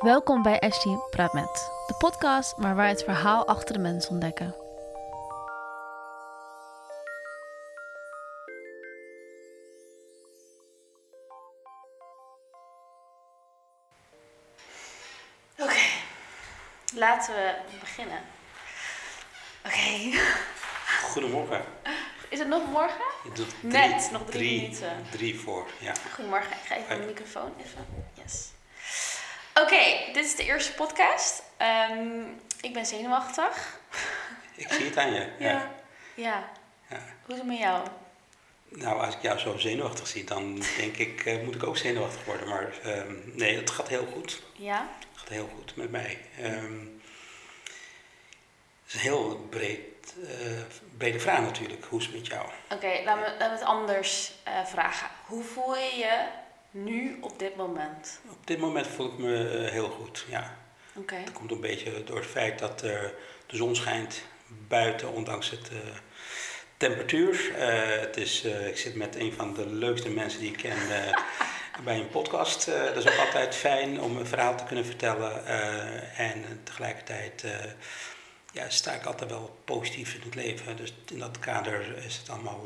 [0.00, 4.54] Welkom bij Ashley Praat Met, de podcast waar wij het verhaal achter de mens ontdekken.
[15.58, 15.80] Oké,
[16.94, 18.18] laten we beginnen.
[19.66, 20.18] Oké,
[21.02, 21.64] Goedemorgen.
[22.28, 23.04] is het nog morgen?
[23.34, 25.04] Doet Net, nog drie minuten.
[25.10, 25.92] Drie voor, ja.
[26.14, 27.86] Goedemorgen, ik ga even mijn microfoon even.
[28.14, 28.48] Yes.
[29.72, 31.42] Oké, dit is de eerste podcast.
[31.56, 32.22] Ehm,
[32.60, 33.80] ik ben zenuwachtig.
[34.54, 35.28] Ik zie het aan je.
[35.38, 35.50] Ja.
[35.50, 35.70] Ja.
[36.14, 36.50] Ja.
[36.90, 36.96] Ja.
[37.24, 37.86] Hoe is het met jou?
[38.68, 42.24] Nou, als ik jou zo zenuwachtig zie, dan denk ik, eh, moet ik ook zenuwachtig
[42.24, 42.48] worden.
[42.48, 44.42] Maar ehm, nee, het gaat heel goed.
[44.52, 44.88] Ja?
[45.10, 46.18] Het gaat heel goed met mij.
[46.38, 46.78] Ehm,
[48.84, 50.62] het is een heel breed, eh,
[50.96, 51.84] brede vraag natuurlijk.
[51.84, 52.48] Hoe is het met jou?
[52.70, 55.08] Oké, laten, we, laten we het anders eh, vragen.
[55.26, 56.26] Hoe voel je je
[56.70, 58.20] nu op dit moment?
[58.30, 60.56] Op dit moment voel ik me eh, heel goed, ja.
[60.94, 61.24] Oké.
[61.24, 63.00] Dat komt een beetje door het feit dat eh,
[63.46, 64.22] de zon schijnt
[64.68, 65.76] buiten, ondanks het eh,
[66.76, 67.52] temperatuur.
[68.00, 70.78] Het is, ik zit met een van de leukste mensen die ik ken
[71.84, 72.66] bij een podcast.
[72.66, 75.46] Dat is ook altijd fijn om een verhaal te kunnen vertellen.
[76.16, 77.44] en tegelijkertijd
[78.52, 80.76] ja, sta ik altijd wel positief in het leven.
[80.76, 82.60] Dus in dat kader is het allemaal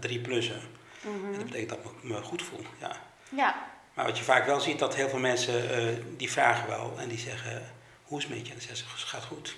[0.00, 0.60] drie plussen.
[1.00, 1.24] Mhm.
[1.24, 2.62] En dat betekent dat ik me goed voel.
[2.80, 3.05] Ja.
[3.28, 3.68] Ja.
[3.94, 7.08] Maar wat je vaak wel ziet, dat heel veel mensen eh, die vragen wel en
[7.08, 8.52] die zeggen, hoe is het met je?
[8.52, 9.56] En dan zeggen ze, het gaat goed.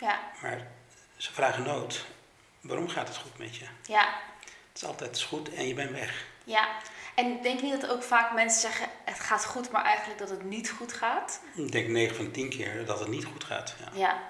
[0.00, 0.20] Ja.
[0.42, 0.66] Maar
[1.16, 2.04] ze vragen nooit,
[2.60, 3.64] waarom gaat het goed met je?
[3.82, 4.20] Ja.
[4.68, 6.26] Het is altijd goed en je bent weg.
[6.44, 6.68] Ja.
[7.14, 10.30] En denk je niet dat ook vaak mensen zeggen, het gaat goed, maar eigenlijk dat
[10.30, 11.40] het niet goed gaat?
[11.54, 13.74] Ik denk 9 van de 10 keer dat het niet goed gaat.
[13.78, 13.90] Ja.
[13.98, 14.22] Ja.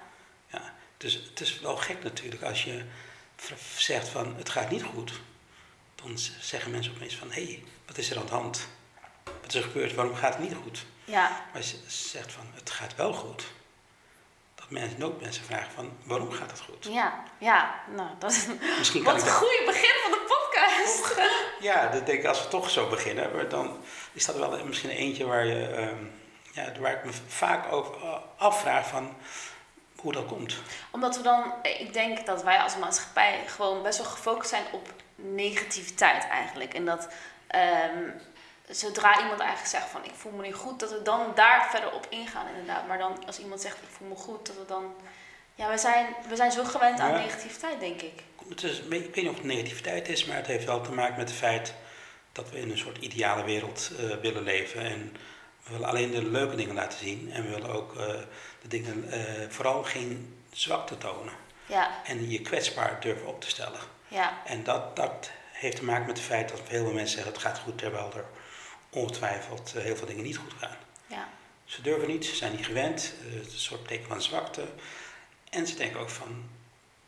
[0.47, 0.72] Ja.
[0.97, 2.84] Dus het is wel gek natuurlijk als je
[3.77, 5.12] zegt van het gaat niet goed.
[5.95, 8.68] Dan zeggen mensen opeens van, hé, hey, wat is er aan de hand?
[9.24, 9.94] Wat is er gebeurd?
[9.94, 10.84] Waarom gaat het niet goed?
[11.04, 11.28] Ja.
[11.28, 13.45] Maar als je zegt van het gaat wel goed.
[14.55, 16.84] Dat mensen ook mensen vragen van waarom gaat het goed?
[16.90, 17.23] Ja.
[17.39, 17.74] Ja.
[17.96, 18.46] Nou, dat is
[18.78, 21.20] Misschien kan wat een goede begin van de podcast.
[21.61, 23.77] Ja, dat denk ik als we toch zo beginnen, dan
[24.12, 26.05] is dat wel misschien eentje waar je ehm,
[26.52, 29.17] ja, waar ik me vaak over eh, afvraag van
[29.96, 30.56] hoe dat komt.
[30.90, 34.89] Omdat we dan, ik denk dat wij als maatschappij gewoon best wel gefocust zijn op
[35.14, 36.74] negativiteit eigenlijk.
[36.74, 37.08] En dat
[37.55, 38.11] ehm,
[38.69, 41.92] zodra iemand eigenlijk zegt van ik voel me niet goed, dat we dan daar verder
[41.92, 42.87] op ingaan inderdaad.
[42.87, 44.95] Maar dan als iemand zegt ik voel me goed, dat we dan...
[45.55, 48.23] Ja, we zijn, we zijn zo gewend aan negativiteit, denk ik.
[48.48, 51.17] Het is, ik weet niet of het negativiteit is, maar het heeft wel te maken
[51.17, 51.75] met het feit
[52.33, 54.81] dat we in een soort ideale wereld eh, willen leven.
[54.81, 55.17] En
[55.63, 58.07] we willen alleen de leuke dingen laten zien en we willen ook eh,
[58.63, 61.33] de dingen, eh, vooral geen zwakte tonen.
[61.67, 63.81] Ja, En je kwetsbaar durven op te stellen.
[64.09, 65.31] ja, En dat, dat
[65.64, 68.13] heeft te maken met het feit dat heel veel mensen zeggen het gaat goed, terwijl
[68.14, 68.25] er
[68.91, 70.77] ongetwijfeld eh, heel veel dingen niet goed gaan.
[71.07, 71.29] ja,
[71.64, 74.64] Ze durven niet, ze zijn niet gewend, eh, het is een soort teken van zwakte.
[75.51, 76.48] En ze denken ook van,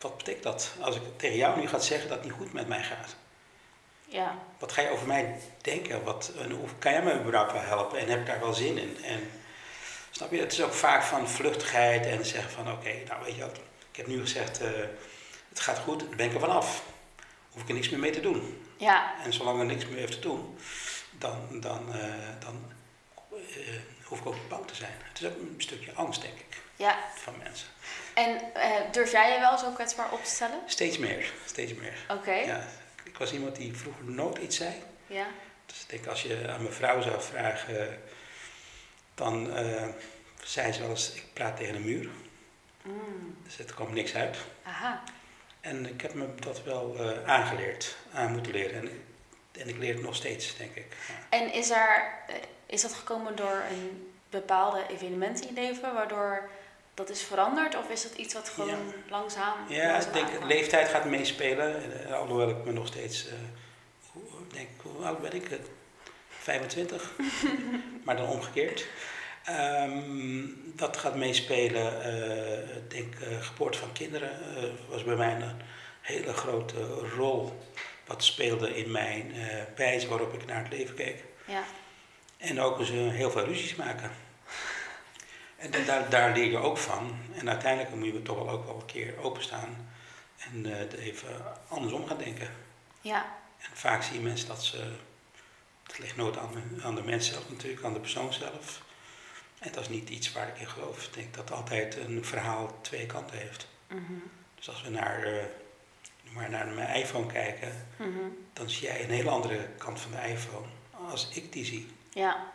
[0.00, 2.68] wat betekent dat als ik tegen jou nu ga zeggen dat het niet goed met
[2.68, 3.16] mij gaat?
[4.08, 6.04] ja, Wat ga je over mij denken?
[6.04, 7.98] Wat, en hoe kan jij me überhaupt wel helpen?
[7.98, 9.04] En heb ik daar wel zin in?
[9.04, 9.30] En
[10.10, 13.40] snap je, het is ook vaak van vluchtigheid en zeggen van oké, nou weet je
[13.40, 13.56] wat,
[13.90, 14.68] ik heb nu gezegd eh,
[15.48, 16.82] het gaat goed, dan ben ik er vanaf.
[17.56, 18.62] Hoef ik er niks meer mee te doen.
[18.76, 20.58] ja, En zolang er niks meer heeft te doen,
[21.18, 22.72] dan, dan, eh, dan
[23.30, 23.74] eh,
[24.04, 24.92] hoef ik ook niet bang te zijn.
[25.02, 26.98] Het is ook een stukje angst, denk ik, ja.
[27.14, 27.66] van mensen.
[28.14, 30.58] En eh, durf jij je wel zo kwetsbaar op te stellen?
[30.66, 31.94] Steeds meer, steeds meer.
[32.10, 32.66] Oké, Ja,
[33.04, 34.72] ik was iemand die vroeger nooit iets zei.
[35.06, 35.26] ja,
[35.66, 38.02] Dus ik denk, als je aan mijn vrouw zou vragen,
[39.14, 39.50] dan
[40.42, 42.08] zei ze wel eens, ik praat tegen een muur.
[42.82, 44.36] Mm, Dus er kwam niks uit.
[44.62, 45.02] aha,
[45.66, 48.80] En ik heb me dat wel eh, aangeleerd, aan moeten leren.
[48.80, 49.04] En,
[49.60, 50.86] en ik leer het nog steeds, denk ik.
[51.08, 51.38] Ja.
[51.38, 52.34] En is, er, eh,
[52.66, 56.48] is dat gekomen door een bepaalde evenement in je leven, waardoor
[56.94, 57.76] dat is veranderd?
[57.76, 59.54] Of is dat iets wat gewoon langzaam...
[59.68, 62.02] Ja, langzaam ik denk leeftijd gaat meespelen.
[62.04, 63.26] Eh, alhoewel ik me nog steeds,
[64.12, 64.22] hoe,
[64.52, 65.50] denk, hoe oud ben ik?
[65.50, 65.58] Eh,
[66.28, 67.12] 25,
[68.04, 68.86] maar dan omgekeerd.
[69.46, 72.02] Ehm, dat gaat meespelen.
[72.02, 75.60] eh, ik denk eh, geboorte van kinderen eh, was bij mij een
[76.00, 76.84] hele grote
[77.16, 77.62] rol.
[78.06, 79.32] Wat speelde in mijn
[79.76, 81.24] wijze waarop ik naar het leven keek.
[81.46, 81.62] Ja,
[82.36, 84.10] En ook eens heel veel ruzies maken.
[85.56, 87.18] En da- daar, daar leer je ook van.
[87.34, 89.88] En uiteindelijk moet je toch wel ook wel een keer openstaan.
[90.38, 91.28] En er even
[91.68, 92.50] andersom gaan denken.
[93.00, 93.24] ja,
[93.58, 94.92] En vaak zie je mensen dat ze...
[95.86, 98.82] Het ligt nooit aan de, aan de mens zelf natuurlijk, aan de persoon zelf.
[99.66, 101.04] En dat is niet iets waar ik in geloof.
[101.06, 103.66] Ik denk dat altijd een verhaal twee kanten heeft.
[103.88, 104.12] mhm,
[104.54, 105.44] Dus als we naar, eh,
[106.32, 107.86] maar naar mijn iPhone kijken...
[107.96, 110.66] mhm, dan zie jij een hele andere kant van de iPhone
[111.10, 111.88] als ik die zie.
[112.12, 112.54] ja,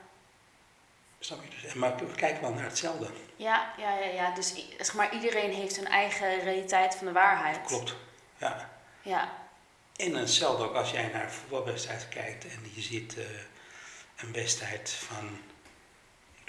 [1.19, 1.61] Snap je?
[1.61, 3.07] Dus, maar we kijken wel naar hetzelfde.
[3.35, 4.33] Ja, ja, ja, ja.
[4.33, 7.61] Dus zeg maar, iedereen heeft zijn eigen realiteit van de waarheid.
[7.65, 7.95] Klopt.
[8.37, 8.69] Ja.
[9.01, 9.31] Ja,
[9.95, 13.23] En hetzelfde ook als jij naar een voetbalwedstrijd kijkt en je ziet eh,
[14.17, 15.37] een wedstrijd van,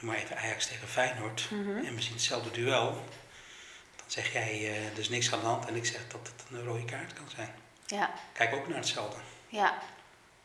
[0.03, 1.85] noem maar even Ajax tegen Feyenoord, Mhm.
[1.87, 2.91] en we zien hetzelfde duel,
[3.97, 6.45] dan zeg jij eh, er is niks aan de hand en ik zeg dat het
[6.51, 7.55] een rode kaart kan zijn.
[7.87, 9.17] ja, Kijk ook naar hetzelfde.
[9.49, 9.75] ja.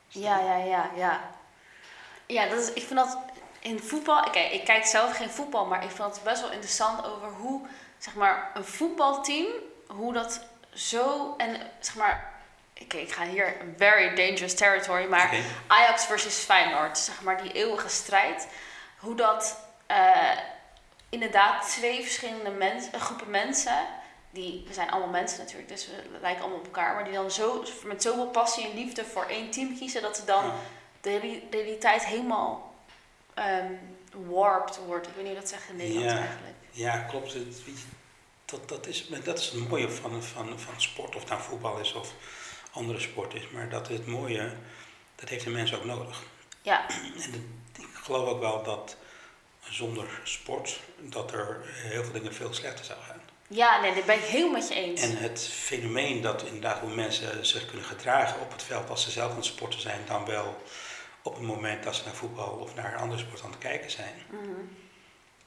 [0.09, 1.29] Ja, ja, ja, ja.
[2.25, 3.17] Ja, dat is, ik vind dat
[3.59, 4.35] in voetbal...
[4.35, 7.67] Ik kijk zelf geen voetbal, maar ik vind het best wel interessant over hoe,
[7.97, 9.45] zeg maar, een voetbalteam,
[9.87, 11.33] hoe dat zo...
[11.37, 12.33] En, zeg maar...
[12.73, 15.35] Ik ga hier very dangerous territory, maar.
[15.67, 18.47] Ajax versus Feyenoord, zeg maar, die eeuwige strijd.
[18.97, 20.37] Hoe dat eh,
[21.09, 23.85] inderdaad twee verschillende mens, eh, groepen mensen,
[24.29, 27.31] die, we zijn allemaal mensen natuurlijk, dus we lijken allemaal op elkaar, maar die dan
[27.31, 30.53] zo, met zoveel passie en liefde voor één team kiezen, dat ze dan Ja.
[31.01, 32.75] de reali- realiteit helemaal
[33.33, 33.71] ehm
[34.27, 35.07] warped wordt.
[35.07, 36.17] Ik weet niet hoe dat zegt in Nederland Ja.
[36.17, 36.55] eigenlijk.
[36.71, 37.35] Ja, klopt.
[38.45, 41.77] Dat, dat, is, dat is het mooie van, van, van sport, of het nou voetbal
[41.79, 42.13] is of
[42.71, 43.49] andere sport is.
[43.49, 44.51] Maar dat is het mooie,
[45.15, 46.23] dat heeft de mens ook nodig.
[46.61, 46.85] Ja,
[47.21, 47.56] En
[48.07, 48.95] geloof ook wel dat
[49.59, 53.21] zonder sport, dat er heel veel dingen veel slechter zouden gaan.
[53.47, 55.01] ja nee, dit ben ik heel met je eens.
[55.01, 59.11] En het fenomeen dat inderdaad hoe mensen zich kunnen gedragen op het veld als ze
[59.11, 60.61] zelf aan het sporten zijn, dan wel
[61.21, 63.91] op het moment dat ze naar voetbal of naar een andere sport aan het kijken
[63.91, 64.15] zijn.
[64.29, 64.61] Mhm.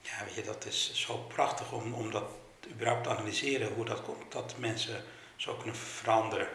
[0.01, 2.25] Ja, weet je, dat is zo prachtig om, om dat
[2.71, 5.05] überhaupt te analyseren, hoe dat komt, dat mensen
[5.37, 6.49] zo kunnen veranderen.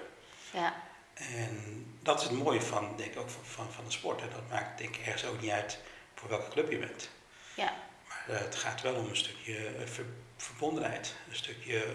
[0.51, 0.73] Ja,
[1.13, 4.21] En dat is het mooie van, denk ik, ook van, van, van de sport.
[4.21, 5.79] En dat maakt denk ik ergens ook niet uit
[6.15, 7.09] voor welke club je bent.
[7.53, 7.73] ja,
[8.07, 10.05] Maar eh, het gaat wel om een stukje eh, ver-
[10.37, 11.85] verbondenheid, een stukje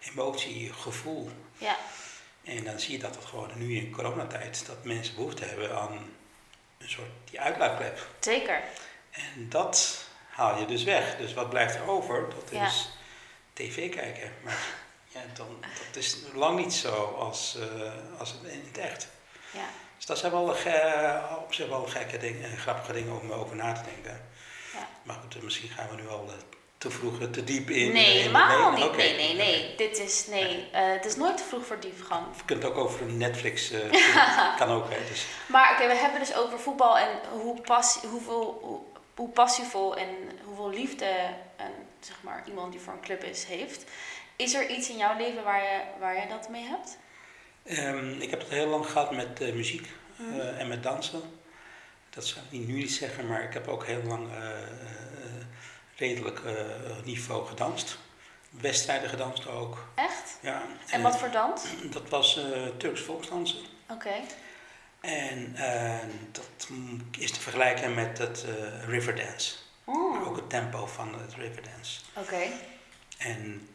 [0.00, 1.30] emotie, gevoel.
[1.58, 1.76] ja,
[2.44, 5.92] En dan zie je dat het gewoon nu in coronatijd, dat mensen behoefte hebben aan
[6.78, 8.06] een soort die uitlaatklep.
[8.20, 8.62] zeker.
[9.10, 11.16] En dat haal je dus weg.
[11.16, 12.28] Dus wat blijft er over?
[12.30, 12.66] Dat Ja.
[12.66, 12.88] is
[13.52, 14.32] tv kijken.
[14.44, 14.58] Maar
[15.08, 19.08] ja, dan, dat is lang niet zo als, eh, als het in het echt.
[19.52, 19.68] Ja,
[20.00, 20.56] Dus dat zijn wel
[21.38, 24.30] op zich wel gekke dingen, grappige dingen om over na te denken.
[24.72, 24.88] ja.
[25.02, 26.34] Maar goed, eh, misschien gaan we nu al eh,
[26.80, 27.92] te vroeg, eh, te diep in.
[27.92, 28.96] Nee, helemaal nee, niet.
[28.96, 29.74] Nee, nee, nee.
[29.76, 32.26] Dit is, nee, het is nooit te vroeg voor diepgang.
[32.44, 34.90] Kunnen het ook over Netflix, eh, kan ook.
[34.90, 38.80] Hè, dus, Maar oké, we hebben dus over voetbal en hoe, passie, hoeveel, hoe,
[39.14, 40.08] hoe passievol en
[40.44, 41.06] hoeveel liefde
[41.56, 43.84] een, zeg maar, iemand die voor een club is, heeft.
[44.36, 46.98] Is er iets in jouw leven waar je, waar je dat mee hebt?
[47.62, 51.22] Ehm, ik heb het heel lang gehad met eh, muziek eh, en met dansen.
[52.10, 54.48] Dat zou ik niet nu niet zeggen, maar ik heb ook heel lang eh,
[55.96, 56.40] redelijk
[57.04, 57.98] niveau gedanst.
[58.50, 59.84] Wedstrijden gedanst ook.
[59.94, 60.38] Echt?
[60.40, 60.62] Ja.
[60.90, 61.64] En wat voor dans?
[61.92, 62.40] Dat was
[62.78, 63.58] Turks volksdansen.
[63.90, 64.12] Oké.
[65.00, 65.98] En eh,
[66.32, 66.68] dat
[67.18, 69.54] is te vergelijken met het eh, Riverdance.
[69.84, 72.00] Oh, Ook het tempo van het Riverdance.
[72.16, 72.42] Oké.
[73.18, 73.68] En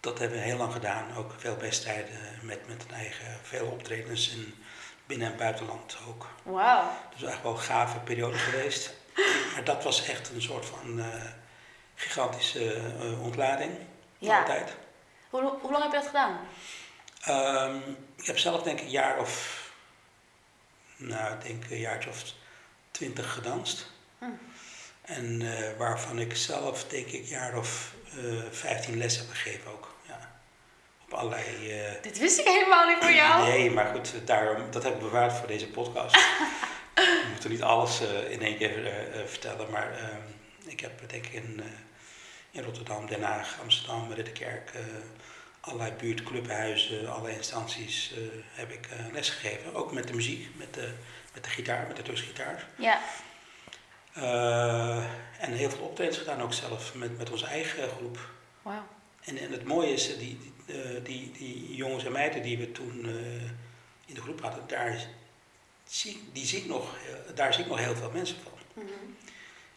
[0.00, 1.14] dat hebben we heel lang gedaan.
[1.16, 4.64] Ook veel wedstrijden met, met een eigen, veel optredens in
[5.06, 6.26] binnen- en buitenland ook.
[6.42, 6.82] Wauw.
[7.10, 8.92] Dus eigenlijk wel een gave periode geweest.
[9.54, 11.24] Maar dat was echt een soort van eh,
[11.94, 13.72] gigantische eh, ontlading.
[14.18, 14.38] Ja.
[14.38, 14.76] Altijd.
[15.30, 16.38] Hoe, hoe lang heb je dat gedaan?
[17.20, 17.76] Ehm,
[18.16, 19.58] ik heb zelf denk ik een jaar of,
[20.96, 22.24] nou ik denk een jaartje of
[22.90, 23.90] twintig gedanst.
[24.18, 24.24] Hm.
[25.02, 29.94] En eh, waarvan ik zelf denk ik jaar of eh, vijftien les heb gegeven ook.
[30.08, 30.30] Ja.
[31.04, 31.70] Op allerlei...
[31.70, 33.48] eh, Dit wist ik helemaal niet voor jou.
[33.48, 36.14] Nee, maar goed, daarom, dat heb ik bewaard voor deze podcast.
[36.94, 38.92] We moeten niet alles in één keer
[39.26, 39.98] vertellen, maar
[40.66, 41.62] ik heb denk ik in,
[42.50, 44.70] in Rotterdam, Den Haag, Amsterdam, Ridderkerk,
[45.60, 48.14] allerlei buurtclubhuizen, alle instanties
[48.52, 49.74] heb ik eh, lesgegeven.
[49.74, 50.92] Ook met de muziek, met de,
[51.34, 52.66] met de gitaar, met de Turkse gitaar.
[52.76, 53.00] Ja.
[54.12, 55.04] Eh,
[55.38, 58.18] en heel veel optredens gedaan ook zelf met, met onze eigen groep.
[58.62, 58.86] Wauw.
[59.20, 62.58] En, en het mooie is, eh, die, die, eh, die, die jongens en meiden die
[62.58, 63.06] we toen
[64.06, 65.06] in de groep hadden, daar
[65.84, 66.96] zie, die zie ik nog,
[67.34, 68.52] daar zie ik nog heel veel mensen van.
[68.72, 68.92] Mhm.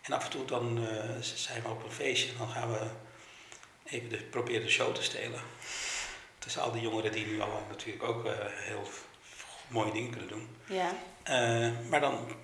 [0.01, 0.87] En af en toe dan
[1.21, 2.87] zijn we op een feestje en dan gaan we
[3.83, 5.41] even de, proberen de show te stelen.
[6.39, 8.87] Tussen al die jongeren die nu allemaal natuurlijk ook heel
[9.67, 10.47] mooie dingen kunnen doen.
[10.65, 10.91] Ja.
[11.89, 12.35] Maar dan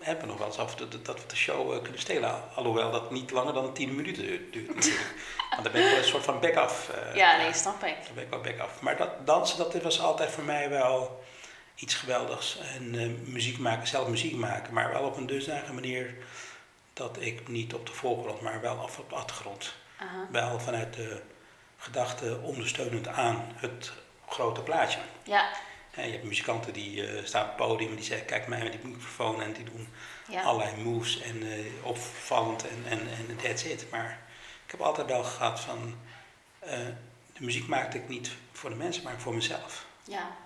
[0.00, 2.42] hebben nog wel eens af dat- dat we de show eh, kunnen stelen.
[2.54, 4.74] Alhoewel dat niet langer dan 10 minuten duurt.
[4.74, 5.14] natuurlijk.
[5.50, 6.88] Want dan ben ik wel een soort van back-off.
[6.88, 7.96] eh, Ja, nee, snap ik.
[8.04, 8.80] dan ben ik wel back af.
[8.80, 11.24] Maar dat dansen, dat was altijd voor mij wel
[11.74, 12.58] iets geweldigs.
[12.58, 16.14] En eh, muziek maken, zelf muziek maken, maar wel op een dusdanige manier
[16.92, 19.74] dat ik niet op de voorgrond, maar wel af op de achtergrond.
[20.30, 21.20] Wel vanuit de
[21.78, 23.92] gedachte ondersteunend aan het
[24.28, 24.98] grote plaatje.
[25.22, 25.48] Ja.
[25.96, 28.72] Je hebt muzikanten die eh, staan op het podium en die zeggen, kijk mij met
[28.72, 29.88] die microfoon en die doen
[30.28, 30.42] Ja.
[30.42, 33.90] allerlei moves en eh, opvallend en, en, en that's it.
[33.90, 34.18] Maar
[34.64, 35.98] ik heb altijd wel gehad van,
[36.58, 36.70] eh,
[37.32, 39.84] de muziek maakte ik niet voor de mensen, maar voor mezelf.
[40.04, 40.36] ja.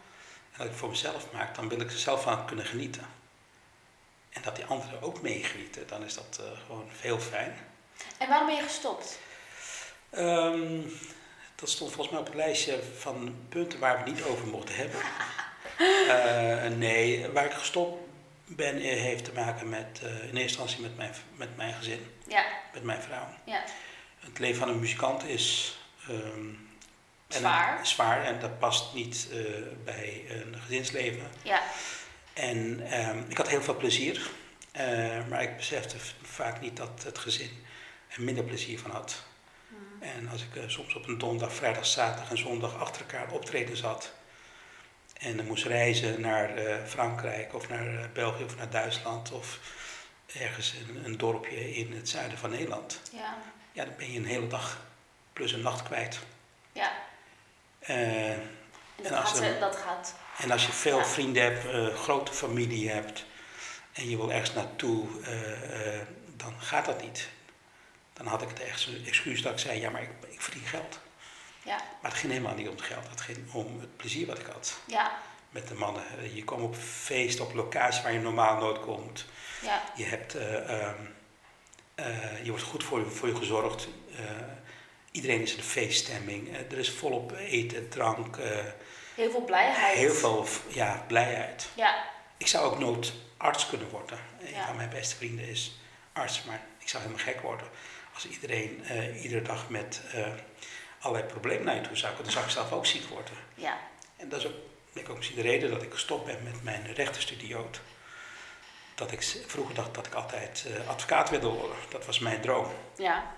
[0.53, 3.07] En als ik voor mezelf maak, dan wil ik er zelf van kunnen genieten.
[4.31, 7.57] En dat die anderen ook meegenieten, dan is dat gewoon veel fijn.
[8.19, 9.19] En waarom ben je gestopt?
[10.11, 10.81] Ehm,
[11.61, 15.01] dat stond volgens mij op het lijstje van punten waar we niet over mochten hebben.
[16.09, 18.03] Eh, nee, waar ik gestopt
[18.47, 22.07] ben eh, heeft te maken met, eh, in eerste instantie met mijn, met mijn gezin,
[22.29, 23.27] Ja, met mijn vrouw.
[23.45, 23.63] ja.
[24.19, 26.59] Het leven van een muzikant is ehm, en-
[27.29, 27.87] Zwaar.
[27.87, 29.29] zwaar en dat past niet
[29.85, 31.31] bij een gezinsleven.
[31.43, 31.63] Ja,
[32.35, 34.31] En ehm, ik had heel veel plezier,
[35.29, 37.51] maar ik besefte vaak niet dat het gezin
[38.09, 39.23] er minder plezier van had.
[40.01, 43.77] En als ik eh, soms op een donderdag, vrijdag, zaterdag en zondag achter elkaar optreden
[43.77, 44.13] zat
[45.19, 49.59] en dan moest reizen naar eh, Frankrijk of naar eh, België of naar Duitsland of
[50.35, 53.37] ergens een, een dorpje in het zuiden van Nederland, ja,
[53.73, 54.81] ja, dan ben je een hele dag
[55.33, 56.19] plus een nacht kwijt.
[56.73, 56.93] ja.
[57.79, 58.51] En
[58.97, 60.15] dat, En als gaat, dat gaat.
[60.39, 61.05] En als je veel Ja.
[61.05, 63.25] vrienden hebt, grote familie hebt
[63.93, 65.07] en je wil ergens naartoe,
[66.37, 67.29] dan gaat dat niet.
[68.19, 70.99] Dan had ik het echt excuus dat ik zei, ja maar ik, ik verdien geld.
[71.63, 74.39] Ja, Maar het ging helemaal niet om het geld, het ging om het plezier wat
[74.39, 75.19] ik had ja,
[75.51, 76.35] met de mannen.
[76.35, 79.25] Je kwam op feesten, op locaties waar je normaal nooit komt.
[79.63, 80.95] ja, Je, hebt, eh, ehm,
[81.95, 83.89] eh, je wordt goed voor je, voor je gezorgd.
[84.17, 84.25] Eh,
[85.11, 86.49] iedereen is in feeststemming.
[86.57, 88.37] Eh, er is volop eten, drank,
[89.15, 89.97] heel veel blijheid.
[89.99, 91.69] heel veel ja, blijheid.
[91.75, 92.05] Ja,
[92.37, 94.19] Ik zou ook nooit arts kunnen worden.
[94.41, 94.67] Een Ja.
[94.67, 95.81] van mijn beste vrienden is
[96.13, 97.67] arts, maar ik zou helemaal gek worden
[98.25, 100.27] als iedereen eh, iedere dag met eh,
[100.99, 102.25] allerlei problemen naar je toe zou komen.
[102.25, 103.35] Dan zou ik zelf ook ziek worden.
[103.55, 103.79] ja,
[104.17, 104.55] En dat is ook,
[104.93, 107.81] denk ik ook misschien de reden dat ik gestopt ben met mijn rechtenstudioot.
[108.95, 111.77] Dat ik vroeger dacht dat ik altijd eh, advocaat wilde worden.
[111.91, 112.67] Dat was mijn droom.
[112.97, 113.35] ja,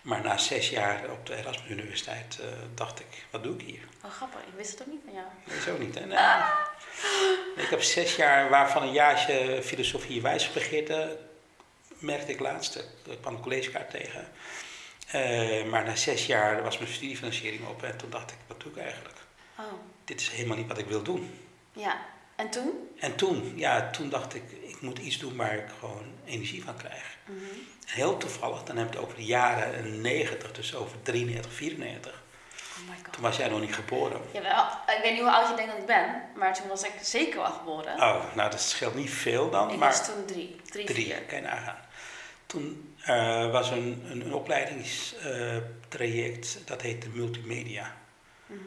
[0.00, 2.38] Maar na zes jaar op de Erasmus Universiteit
[2.74, 3.82] dacht ik, wat doe ik hier?
[4.04, 4.40] Oh, grappig.
[4.40, 5.26] Ik wist het ook niet van jou.
[5.44, 5.94] Nee, zo niet.
[5.94, 6.06] Hè?
[6.06, 7.64] Nee.
[7.64, 11.18] Ik heb zes jaar, waarvan een jaartje filosofie wijsbegeerte,
[11.98, 12.76] merkte ik laatst.
[13.06, 14.28] Ik kwam een collegekaart tegen.
[15.10, 18.72] Eh, maar na zes jaar was mijn studiefinanciering op en toen dacht ik, wat doe
[18.72, 19.16] ik eigenlijk?
[19.58, 19.64] Oh,
[20.04, 21.40] Dit is helemaal niet wat ik wil doen.
[21.72, 21.96] ja.
[22.36, 22.88] En toen?
[22.98, 26.76] En toen, ja, toen dacht ik, ik moet iets doen waar ik gewoon energie van
[26.76, 27.16] krijg.
[27.24, 27.38] Mhm.
[27.86, 32.12] Heel toevallig, dan heb ik het over de jaren 90, dus over 93, 94.
[32.12, 33.12] Oh my god.
[33.12, 34.20] Toen was jij nog niet geboren.
[34.32, 36.92] Jawel, ik weet niet hoe oud je denkt dat ik ben, maar toen was ik
[37.02, 37.94] zeker wel geboren.
[37.94, 39.88] Oh, nou dat scheelt niet veel dan, ik maar...
[39.88, 41.22] was toen drie, drie, Drie, vier.
[41.22, 41.78] kan je nagaan.
[42.48, 47.96] Toen eh, was er een, een, een opleidingstraject, dat heette multimedia.
[48.46, 48.58] Mhm.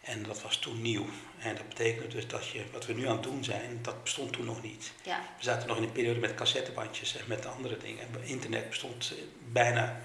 [0.00, 1.06] En dat was toen nieuw.
[1.38, 4.32] En dat betekende dus dat je, wat we nu aan het doen zijn, dat bestond
[4.32, 4.92] toen nog niet.
[5.02, 8.06] Ja, We zaten nog in een periode met cassettebandjes en met andere dingen.
[8.22, 10.00] Internet bestond eh, bijna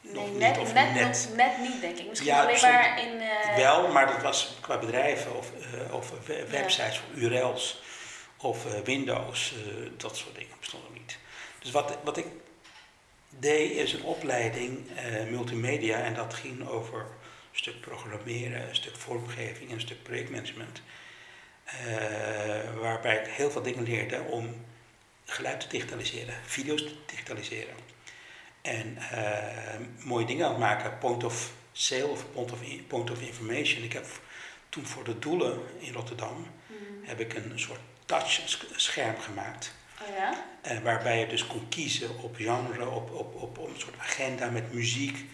[0.00, 0.66] nee, nog net, niet.
[0.66, 2.08] Of net, net nog net niet denk ik.
[2.08, 3.20] Misschien Ja, alleen maar in...
[3.20, 5.50] eh, wel, maar dat was qua bedrijven of,
[5.88, 7.80] eh, of we- websites of URL's
[8.36, 9.58] of eh, Windows, eh,
[9.96, 10.99] dat soort dingen bestonden niet.
[11.60, 12.26] Dus wat, wat ik
[13.38, 17.06] deed is een opleiding eh, multimedia en dat ging over een
[17.58, 20.82] stuk programmeren, een stuk vormgeving en een stuk projectmanagement.
[21.64, 24.64] Eh, waarbij ik heel veel dingen leerde om
[25.24, 27.74] geluid te digitaliseren, video's te digitaliseren.
[28.62, 33.20] En eh, mooie dingen aan het maken, point of sale of point of, point of
[33.20, 33.82] information.
[33.82, 34.06] Ik heb
[34.68, 37.08] toen voor de doelen in Rotterdam mhm.
[37.08, 39.74] heb ik een soort touchscherm gemaakt.
[40.16, 40.44] Ja?
[40.60, 44.50] Eh, waarbij je dus kon kiezen op genre, op, op, op, op een soort agenda
[44.50, 45.24] met muziek.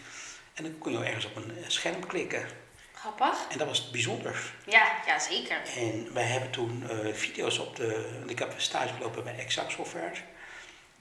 [0.53, 2.45] En dan kon je ergens op een eh, scherm klikken.
[2.93, 3.47] Grappig.
[3.49, 4.53] En dat was bijzonder.
[4.65, 5.57] Ja, ja zeker.
[5.75, 8.19] En wij hebben toen eh, video's op de.
[8.27, 10.11] Ik heb een stage gelopen bij Exact Software.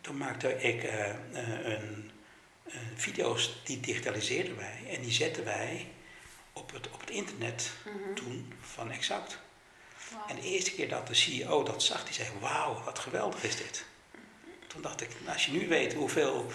[0.01, 0.91] Toen maakte ik
[1.33, 2.11] een,
[2.95, 5.87] video's die digitaliseerden wij en die zetten wij
[6.53, 8.15] op het, op het internet Mhm.
[8.15, 9.39] toen van Exact.
[10.29, 13.57] En de eerste keer dat de CEO dat zag, die zei: Wauw, wat geweldig is
[13.57, 13.85] dit.
[14.67, 16.47] Toen dacht ik, nou, als je nu weet hoeveel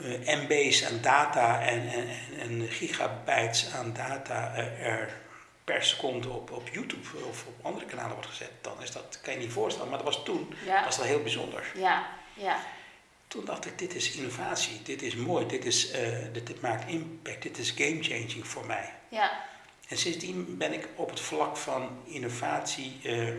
[0.00, 5.20] eh, MB's aan data en, en, en, gigabytes aan data eh, er
[5.64, 9.32] per seconde op, op YouTube of op andere kanalen wordt gezet, dan is dat, kan
[9.32, 9.88] je niet voorstellen.
[9.90, 11.72] Maar dat was toen, Ja, was dat heel bijzonder.
[11.74, 12.64] ja, ja.
[13.28, 15.90] Toen dacht ik, dit is innovatie, dit is mooi, dit, is,
[16.32, 18.92] dit, dit maakt impact, dit is game changing voor mij.
[19.08, 19.44] Ja,
[19.90, 23.34] En sindsdien ben ik op het vlak van innovatie eh,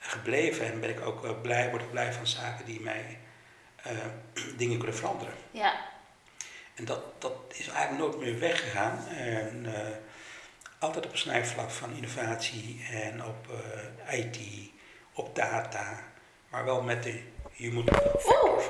[0.00, 3.18] gebleven en ben ik ook eh, blij, word ik blij van zaken die mij
[3.76, 3.92] eh,
[4.56, 5.34] dingen kunnen veranderen.
[5.50, 5.74] ja,
[6.74, 9.06] En dat, dat is eigenlijk nooit meer weggegaan.
[9.06, 9.96] En, eh,
[10.78, 13.46] altijd op een snijvlak van innovatie en op
[14.10, 14.38] IT,
[15.14, 16.00] op data,
[16.48, 17.22] maar wel met de
[17.52, 18.62] human factor.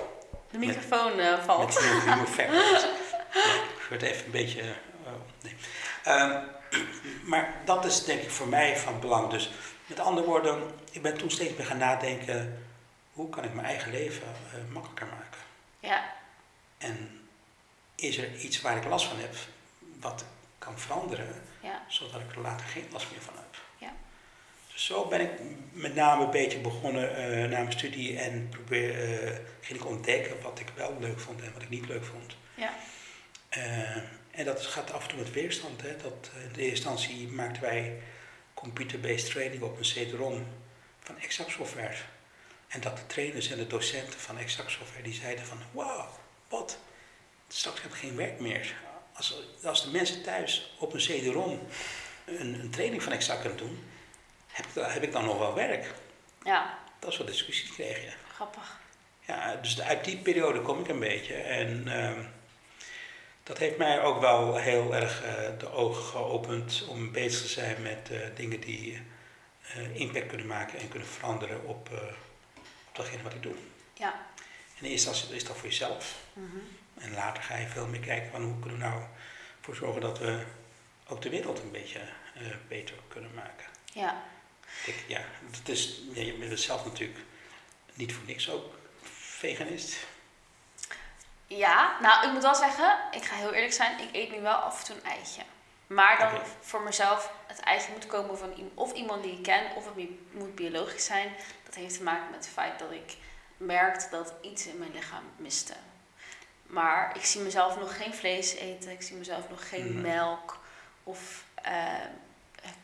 [0.51, 1.13] De microfoon
[1.45, 1.67] valt.
[1.67, 2.91] Met de human factor.
[3.81, 4.63] ik word even een beetje.
[4.63, 5.11] Uh,
[5.43, 5.55] nee.
[6.21, 6.59] Um,
[7.25, 9.31] maar dat is denk ik voor mij van belang.
[9.31, 9.51] Dus
[9.87, 12.65] met andere woorden, ik ben toen steeds meer gaan nadenken:
[13.13, 15.41] hoe kan ik mijn eigen leven uh, makkelijker maken?
[15.81, 16.13] Ja.
[16.79, 17.21] En
[17.95, 19.35] is er iets waar ik last van heb,
[20.01, 20.25] wat
[20.59, 21.83] kan veranderen, ja.
[21.89, 23.63] zodat ik er later geen last meer van heb?
[23.79, 23.93] Ja.
[24.73, 25.31] Dus zo ben ik
[25.73, 30.43] met name een beetje begonnen uh, na mijn studie en probeer, uh, ging ik ontdekken
[30.43, 32.37] wat ik wel leuk vond en wat ik niet leuk vond.
[32.55, 32.73] Ja.
[34.31, 35.83] En dat gaat af en toe met weerstand.
[35.83, 35.97] Hè?
[35.97, 38.03] Dat, in de eerste instantie maakten wij
[38.55, 40.47] computer-based training op een CD-ROM
[41.01, 41.97] van Exact Software.
[42.69, 46.09] En dat de trainers en de docenten van Exact Software die zeiden van wauw,
[46.49, 46.79] wat,
[47.49, 48.75] straks heb ik geen werk meer.
[49.13, 51.61] Als, als de mensen thuis op een CD-ROM
[52.25, 53.85] een, een, training van Exact kunnen doen,
[54.47, 55.95] heb ik, heb ik dan nog wel werk?
[56.45, 56.79] Ja.
[56.99, 58.13] Dat soort discussies kreeg je.
[58.35, 58.79] Grappig.
[59.27, 61.35] Ja, dus uit die periode kom ik een beetje.
[61.35, 62.19] En uh,
[63.51, 67.83] dat heeft mij ook wel heel erg uh, de ogen geopend om bezig te zijn
[67.83, 69.03] met uh, dingen die
[69.77, 71.91] uh, impact kunnen maken en kunnen veranderen op,
[72.89, 73.55] op datgene wat ik doe.
[73.95, 74.27] Ja.
[74.79, 76.17] In eerste instantie is dat voor jezelf.
[76.33, 76.63] Mm -hmm.
[77.05, 79.03] En later ga je veel meer kijken van hoe kunnen we nou
[79.61, 80.43] voor zorgen dat we
[81.09, 82.01] ook de wereld een beetje
[82.69, 83.67] beter kunnen maken.
[83.93, 84.23] Ja.
[84.87, 87.19] Ik, ja, dat is, ja, je bent zelf natuurlijk
[87.95, 90.07] niet voor niks ook veganist.
[91.57, 94.55] Ja, nou ik moet wel zeggen, ik ga heel eerlijk zijn, ik eet nu wel
[94.55, 95.43] af en toe een eitje.
[95.87, 99.85] Maar dan voor mezelf, het eitje moet komen van of iemand die ik ken, of
[99.85, 99.95] het
[100.31, 101.33] moet biologisch zijn.
[101.65, 103.17] Dat heeft te maken met het feit dat ik
[103.57, 105.75] merkte dat iets in mijn lichaam miste.
[106.63, 110.59] Maar ik zie mezelf nog geen vlees eten, ik zie mezelf nog geen melk
[111.05, 111.85] of eh,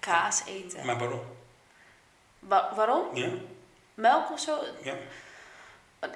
[0.00, 0.86] kaas eten.
[0.86, 1.22] Maar waarom?
[2.38, 3.16] Wa- waarom?
[3.16, 3.28] Ja,
[3.94, 4.58] Melk of zo?
[4.82, 4.94] ja.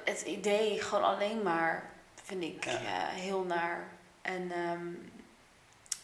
[0.03, 1.89] Het idee gewoon alleen maar
[2.31, 2.71] vind ik Ja.
[2.79, 3.87] eh, heel naar.
[4.21, 4.87] En ehm,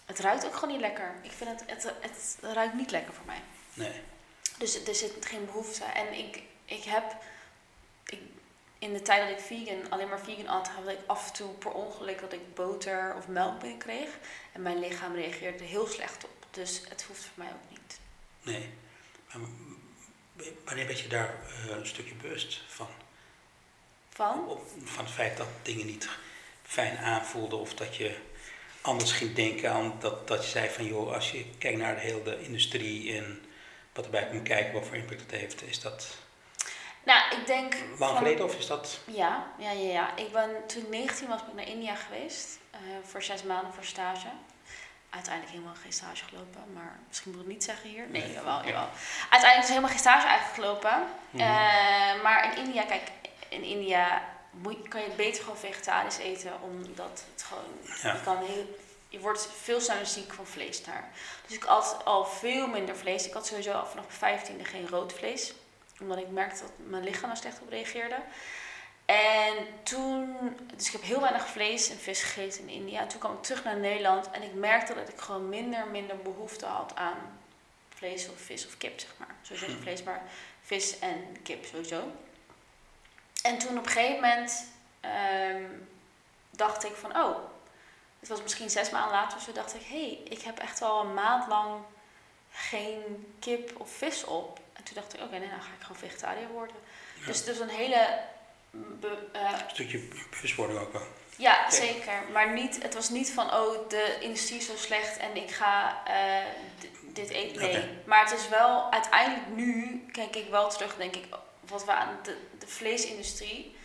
[0.05, 1.15] het ruikt ook gewoon niet lekker.
[1.21, 3.41] Ik vind het, het, het ruikt niet lekker voor mij.
[3.73, 4.01] Nee.
[4.57, 5.83] Dus er zit geen behoefte.
[5.83, 7.15] En ik, ik heb
[8.05, 8.19] ik,
[8.79, 11.49] in de tijd dat ik vegan, alleen maar vegan at, had ik af en toe
[11.53, 14.09] per ongeluk dat ik boter of melk binnenkreeg.
[14.51, 16.45] En mijn lichaam reageerde er heel slecht op.
[16.51, 17.99] Dus het hoeft voor mij ook niet.
[18.41, 18.69] Nee.
[19.33, 19.47] Maar
[20.65, 22.87] wanneer werd je daar eh, een stukje bewust van?
[24.17, 24.60] Van?
[24.84, 26.10] Van het feit dat dingen niet
[26.63, 28.17] fijn aanvoelden of dat je
[28.82, 32.01] anders ging denken aan dat, dat je zei van joh, als je kijkt naar de
[32.01, 33.45] hele industrie en
[33.93, 36.08] wat erbij komt kijken, wat voor impact het heeft, is dat
[37.03, 37.73] Nou, ik denk.
[37.73, 38.99] lang van- geleden of is dat?
[39.06, 40.15] Ja, ja, ja, ja.
[40.15, 42.58] Ik ben, toen ik 19 was, ben ik naar India geweest.
[42.71, 44.27] eh, voor zes maanden voor stage.
[45.10, 48.06] Uiteindelijk helemaal geen stage gelopen, maar misschien moet ik het niet zeggen hier.
[48.10, 48.34] Nee, Nee.
[48.34, 48.65] jawel, Ja.
[48.67, 48.89] jawel.
[49.30, 51.03] Uiteindelijk is helemaal geen stage eigenlijk gelopen.
[51.30, 51.41] Mhm.
[51.43, 53.01] Eh, maar in India, kijk,
[53.49, 58.13] in India moet, kan je beter gewoon vegetarisch eten, omdat het gewoon, Ja.
[58.13, 58.77] je, kan heel,
[59.10, 61.10] je wordt veel sneller ziek van vlees daar.
[61.47, 63.27] Dus ik at al veel minder vlees.
[63.27, 65.53] Ik had sowieso al vanaf mijn vijftiende geen rood vlees,
[66.01, 68.15] omdat ik merkte dat mijn lichaam er slecht op reageerde.
[69.05, 70.36] En toen,
[70.75, 73.01] dus ik heb heel weinig vlees en vis gegeten in India.
[73.01, 75.91] En toen kwam ik terug naar Nederland en ik merkte dat ik gewoon minder en
[75.91, 77.39] minder behoefte had aan
[77.95, 79.36] vlees of vis of kip, zeg maar.
[79.41, 79.81] Sowieso Hm.
[79.81, 80.21] vlees, maar
[80.62, 82.12] vis en kip sowieso.
[83.43, 84.65] En toen op een gegeven moment
[85.00, 85.63] ehm,
[86.50, 87.38] dacht ik van, oh,
[88.19, 91.00] het was misschien zes maanden later, zo dacht ik, hé, hey, ik heb echt wel
[91.02, 91.82] een maand lang
[92.52, 94.60] geen kip of vis op.
[94.73, 96.76] En toen dacht ik, oké, nee, dan ga ik gewoon vegetariër worden.
[97.19, 97.26] Ja.
[97.26, 98.19] Dus het is een hele...
[98.71, 101.08] be- eh, Een stukje bewustwording ook wel.
[101.36, 102.21] ja, zeker.
[102.32, 106.02] Maar niet, het was niet van, oh, de industrie is zo slecht en ik ga
[106.06, 106.45] eh,
[107.02, 107.62] dit eten.
[107.62, 107.89] Nee.
[108.06, 111.26] Maar het is wel, uiteindelijk nu kijk ik wel terug, denk ik,
[111.67, 113.75] wat we aan de, de vleesindustrie,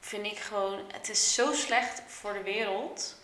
[0.00, 3.16] vind ik gewoon, het is zo slecht voor de wereld.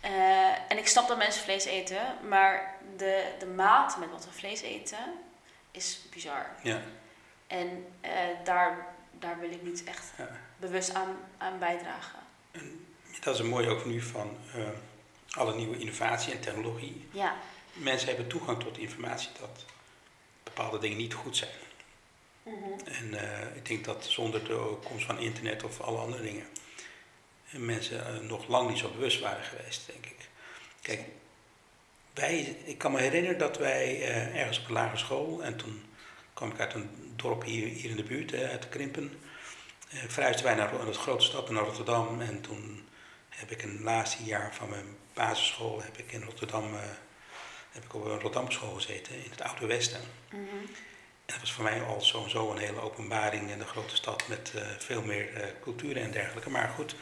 [0.00, 4.30] Eh, en ik snap dat mensen vlees eten, maar de, de mate met wat we
[4.32, 4.98] vlees eten
[5.70, 6.46] is bizar.
[6.62, 6.80] Ja.
[7.46, 8.10] En eh,
[8.44, 10.28] daar, daar wil ik niet echt Ja.
[10.56, 12.18] bewust aan, aan bijdragen.
[13.20, 14.60] Dat is een mooie ook nu van eh,
[15.30, 17.08] alle nieuwe innovatie en technologie.
[17.12, 17.36] Ja,
[17.72, 19.64] Mensen hebben toegang tot informatie dat
[20.42, 21.50] bepaalde dingen niet goed zijn.
[22.84, 26.46] En eh, ik denk dat zonder de komst van internet of alle andere dingen,
[27.50, 30.28] mensen eh, nog lang niet zo bewust waren geweest, denk ik.
[30.82, 31.00] Kijk,
[32.14, 35.84] wij, ik kan me herinneren dat wij eh, ergens op een lagere school, en toen
[36.34, 39.20] kwam ik uit een dorp hier, hier in de buurt, uit Krimpen,
[39.88, 42.20] verhuisden wij naar een grote stad, naar Rotterdam.
[42.20, 42.88] En toen
[43.28, 46.74] heb ik een laatste jaar van mijn basisschool heb ik in Rotterdam
[47.70, 50.00] heb ik op een Rotterdam school gezeten, in het Oude Westen.
[50.30, 50.56] Mhm.
[51.26, 54.52] En dat was voor mij al sowieso een hele openbaring in de grote stad met
[54.54, 56.50] eh, veel meer uh, cultuur en dergelijke.
[56.50, 56.94] Maar goed,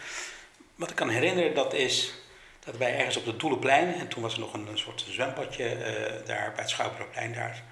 [0.74, 2.12] wat ik kan herinneren, dat is
[2.60, 5.64] dat wij ergens op het Doelenplein, en toen was er nog een, een soort zwembadje
[5.64, 7.62] uh, daar bij het Schouwburgplein daar,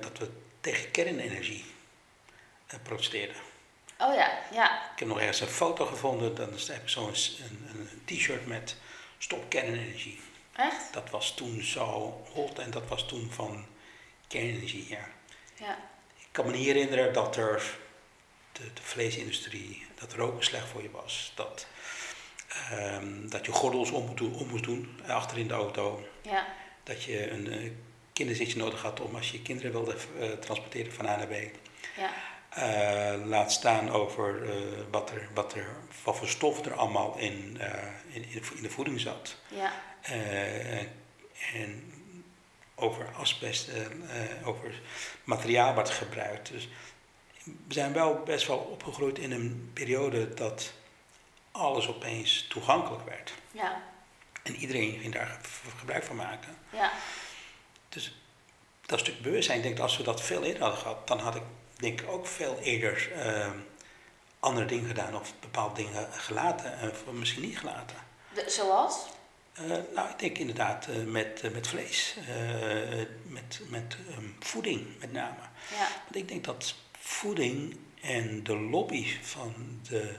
[0.00, 0.30] dat we
[0.60, 1.64] tegen kernenergie
[2.82, 3.36] protesteerden.
[3.98, 4.90] Oh ja, ja.
[4.92, 8.76] Ik heb nog ergens een foto gevonden, dan heb ik zo'n een, een t-shirt met
[9.18, 10.20] stop kernenergie.
[10.56, 10.92] Echt?
[10.92, 13.66] Dat was toen zo hot en dat was toen van
[14.32, 15.08] kernenergie, ja.
[15.54, 15.78] ja.
[16.18, 17.78] Ik kan me niet herinneren dat er
[18.52, 21.32] de, de vleesindustrie, dat roken slecht voor je was.
[21.34, 21.66] Dat,
[22.72, 26.06] um, dat je gordels om, moet doen, om moest doen eh, achter in de auto.
[26.22, 26.46] Ja.
[26.82, 27.70] Dat je een uh,
[28.12, 31.34] kinderzitje nodig had om als je kinderen wilde uh, transporteren van A naar B.
[31.96, 32.10] Ja.
[32.58, 34.52] Uh, laat staan over uh,
[34.90, 35.66] wat, er, wat, er,
[36.04, 37.66] wat voor stof er allemaal in, uh,
[38.08, 39.36] in, in, de voeding zat.
[39.48, 39.72] Ja.
[41.52, 41.91] en
[42.82, 43.68] over asbest,
[44.44, 44.80] over
[45.24, 46.48] materiaal wat gebruikt.
[46.48, 46.68] Dus
[47.44, 50.72] we zijn wel best wel opgegroeid in een periode dat
[51.50, 53.32] alles opeens toegankelijk werd.
[53.50, 53.82] Ja.
[54.42, 55.40] En iedereen ging daar
[55.76, 56.56] gebruik van maken.
[56.70, 56.92] Ja.
[57.88, 58.22] Dus
[58.86, 61.34] dat stuk bewustzijn, ik denk dat als we dat veel eerder hadden gehad, dan had
[61.34, 61.42] ik
[61.76, 63.50] denk ik ook veel eerder uh,
[64.40, 67.96] andere dingen gedaan of bepaalde dingen gelaten en of misschien niet gelaten.
[68.34, 69.06] De, zoals?
[69.60, 72.16] Uh, nou, ik denk inderdaad uh, met, met vlees,
[73.22, 75.40] met, met um, voeding met name.
[75.70, 75.88] Ja.
[76.02, 80.14] Want ik denk dat voeding en de lobby van de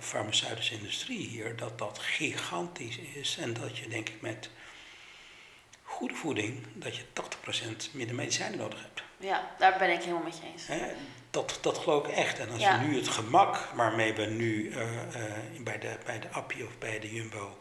[0.00, 4.50] farmaceutische industrie hier, dat dat gigantisch is en dat je denk ik met
[5.82, 9.02] goede voeding, dat je 80% minder medicijnen nodig hebt.
[9.16, 10.66] Ja, daar ben ik helemaal met je eens.
[10.66, 10.92] Hè,
[11.30, 12.38] dat, dat geloof ik echt.
[12.38, 12.80] En als Ja.
[12.80, 16.78] je nu het gemak waarmee we nu eh, eh, bij, de, bij de Appie of
[16.78, 17.58] bij de Jumbo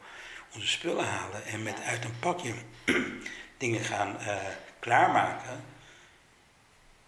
[0.53, 2.53] onze spullen halen en met uit een pakje
[3.57, 4.35] dingen gaan eh,
[4.79, 5.63] klaarmaken.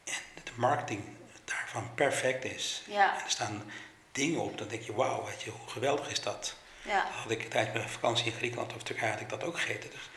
[0.03, 1.03] En de marketing
[1.45, 2.83] daarvan perfect is.
[2.87, 3.15] Ja.
[3.17, 3.63] En er staan
[4.11, 6.55] dingen op, dan denk je, wauw, weet je, hoe geweldig is dat?
[6.81, 9.89] Ja, Had ik tijdens mijn vakantie in Griekenland of Turkije had ik dat ook gegeten.
[9.89, 10.09] Dus,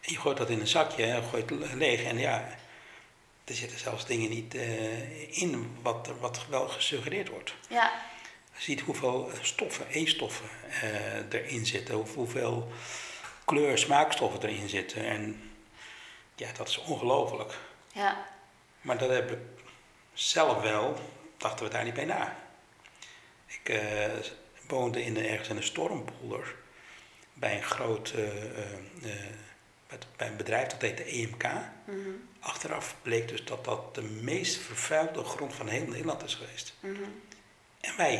[0.00, 2.02] en je gooit dat in een zakje en gooit het leeg.
[2.02, 2.48] En ja,
[3.44, 7.54] er zitten zelfs dingen niet eh, in wat, wat wel gesuggereerd wordt.
[7.68, 7.92] ja,
[8.62, 10.48] ziet hoeveel stoffen, E-stoffen
[10.82, 11.94] eh, erin zitten.
[11.94, 12.72] hoe- Hoeveel
[13.44, 15.04] kleur, smaakstoffen erin zitten.
[15.04, 15.50] En
[16.34, 17.54] ja, dat is ongelooflijk.
[17.92, 18.26] ja,
[18.80, 19.38] Maar dat heb ik
[20.12, 20.98] zelf wel,
[21.36, 22.36] dachten we daar niet bij na.
[23.46, 24.10] Ik eh,
[24.68, 26.54] woonde in de, ergens in een stormpolder
[27.34, 28.80] bij een groot eh, eh,
[30.16, 31.42] bij een bedrijf dat heette EMK.
[31.86, 31.98] mhm,
[32.40, 36.74] Achteraf bleek dus dat dat de meest vervuilde grond van heel Nederland is geweest.
[36.80, 37.02] mhm.
[37.80, 38.14] En wij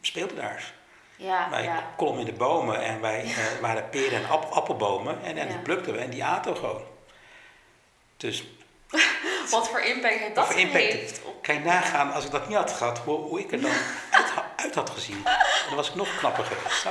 [0.00, 0.72] speelden daar.
[1.16, 1.92] ja, wij ja.
[1.96, 5.58] klommen in de bomen en wij eh, waren peren- en app- appelbomen en, en die
[5.58, 6.82] plukten we en die aten we gewoon.
[8.16, 8.44] Dus
[9.50, 11.20] Wat voor impact heeft dat voor impact- heeft.
[11.42, 13.70] Kan je nagaan, als ik dat niet had gehad, hoe, hoe ik er dan
[14.10, 15.22] uit, ha- uit had gezien.
[15.66, 16.82] Dan was ik nog knapper geweest.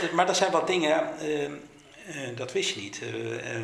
[0.00, 0.10] Je?
[0.12, 1.52] Maar dat zijn wat dingen, eh, eh,
[2.36, 3.00] dat wist je niet.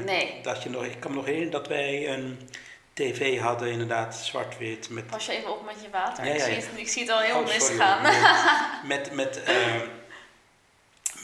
[0.04, 0.40] Nee.
[0.42, 2.50] dat je nog, ik kan me nog herinneren dat wij een
[2.96, 4.88] tv hadden, inderdaad, zwart-wit.
[4.90, 6.24] Met, Pas je even op met je water.
[6.24, 8.02] Ja, ik, ja, zie het, ik zie het al heel Oh, misgaan.
[8.88, 9.80] met, met, eh,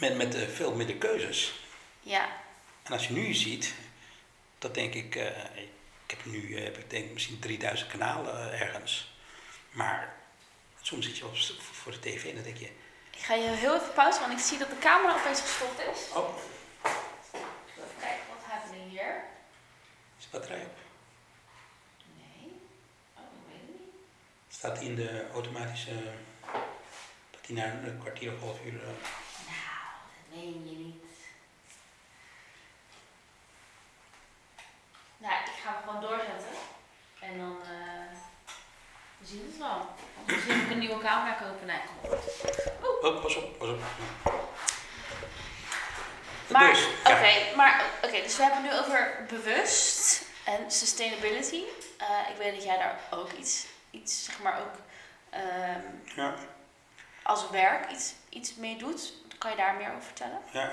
[0.00, 1.61] met, met eh, veel minder keuzes.
[2.00, 2.28] ja,
[2.82, 3.74] En als je nu ziet,
[4.58, 5.26] dat denk ik, eh,
[6.06, 9.14] ik heb nu eh, heb ik denk misschien 3000 kanalen ergens.
[9.70, 10.14] Maar
[10.82, 11.37] soms zit je op,
[11.72, 12.70] voor de tv en dan denk je,
[13.11, 15.98] ik ga je heel even pauze, want ik zie dat de camera opeens gestopt is.
[16.14, 16.28] oh,
[16.85, 19.24] Even kijken, wat happening hier?
[20.18, 20.76] is de batterij op?
[22.16, 22.52] Nee.
[23.16, 23.90] Oh, ik weet het niet.
[24.62, 25.90] Staat die in de automatische,
[27.31, 28.81] dat die na een kwartier of half uur...
[28.81, 28.96] eh, Nou,
[30.29, 31.05] dat meen je niet.
[35.16, 36.57] Nou, ik ga hem gewoon doorzetten.
[37.20, 38.18] En dan, eh
[39.18, 39.77] we zien het wel.
[39.79, 41.66] Of misschien moet ik een nieuwe camera kopen.
[41.66, 41.81] Nee,
[43.03, 43.79] oh, pas op, pas op.
[46.48, 47.57] Maar, Dus, oké, ja.
[47.57, 51.62] maar, oké, dus we hebben het nu over bewust en sustainability.
[51.98, 54.74] Eh, ik weet dat jij daar ook iets, iets zeg maar ook
[55.31, 55.81] ehm,
[56.16, 56.35] Ja,
[57.22, 59.12] als werk iets, iets mee doet.
[59.38, 60.40] Kan je daar meer over vertellen?
[60.52, 60.72] ja.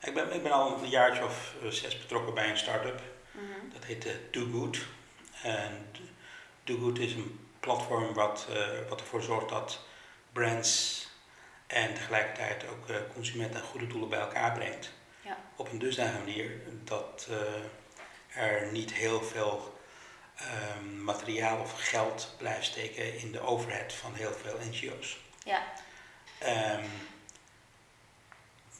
[0.00, 3.02] Ik ben, ik ben al een jaartje of eh, zes betrokken bij een start-up.
[3.30, 3.68] Mhm.
[3.72, 4.78] Dat heet eh, Do Good.
[5.42, 5.90] En
[6.64, 9.80] Do Good is een platform wat, eh, wat ervoor zorgt dat
[10.32, 11.00] brands
[11.66, 14.92] en tegelijkertijd ook consumenten en goede doelen bij elkaar brengt.
[15.20, 15.36] Ja.
[15.56, 17.28] Op een dusdanige manier dat
[18.34, 19.71] er niet heel veel
[20.50, 25.20] ehm, materiaal of geld blijft steken in de overhead van heel veel NGO's.
[25.44, 25.62] Ja,
[26.42, 26.84] Ehm,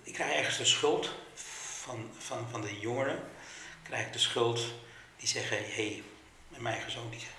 [0.03, 3.22] ik krijg ergens de schuld van, van, van de jongeren
[3.83, 4.61] krijg ik de schuld.
[5.16, 6.03] Die zeggen, hé, hey,
[6.48, 7.33] mijn eigen zoon, die zegt,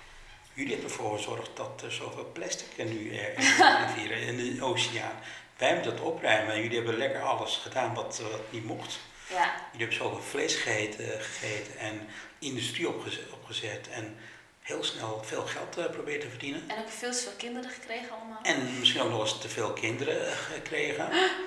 [0.52, 4.64] jullie hebben ervoor gezorgd dat er zoveel plastic er nu er in de in de
[4.64, 5.18] oceaan.
[5.56, 8.98] Wij moeten dat opruimen en jullie hebben lekker alles gedaan wat, wat niet mocht.
[9.28, 9.54] Ja.
[9.72, 12.08] Jullie hebben zoveel vlees gegeten, gegeten en
[12.38, 14.16] industrie opgezet, opgezet en
[14.60, 16.68] heel snel veel geld uh, proberen te verdienen.
[16.68, 18.42] En ook veel te veel kinderen gekregen allemaal.
[18.42, 21.08] En misschien ook nog eens te veel kinderen eh, gekregen.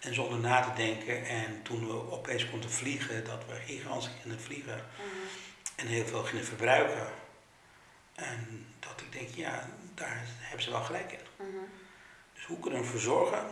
[0.00, 1.26] En zonder na te denken.
[1.26, 4.86] En toen we opeens konden vliegen, dat we gigantisch gingen vliegen.
[4.96, 5.06] Mhm.
[5.76, 7.12] En heel veel gingen verbruiken.
[8.14, 11.46] En dat ik denk, ja, daar hebben ze wel gelijk in.
[11.46, 11.64] Mhm.
[12.34, 13.44] Dus hoe kunnen we ervoor zorgen?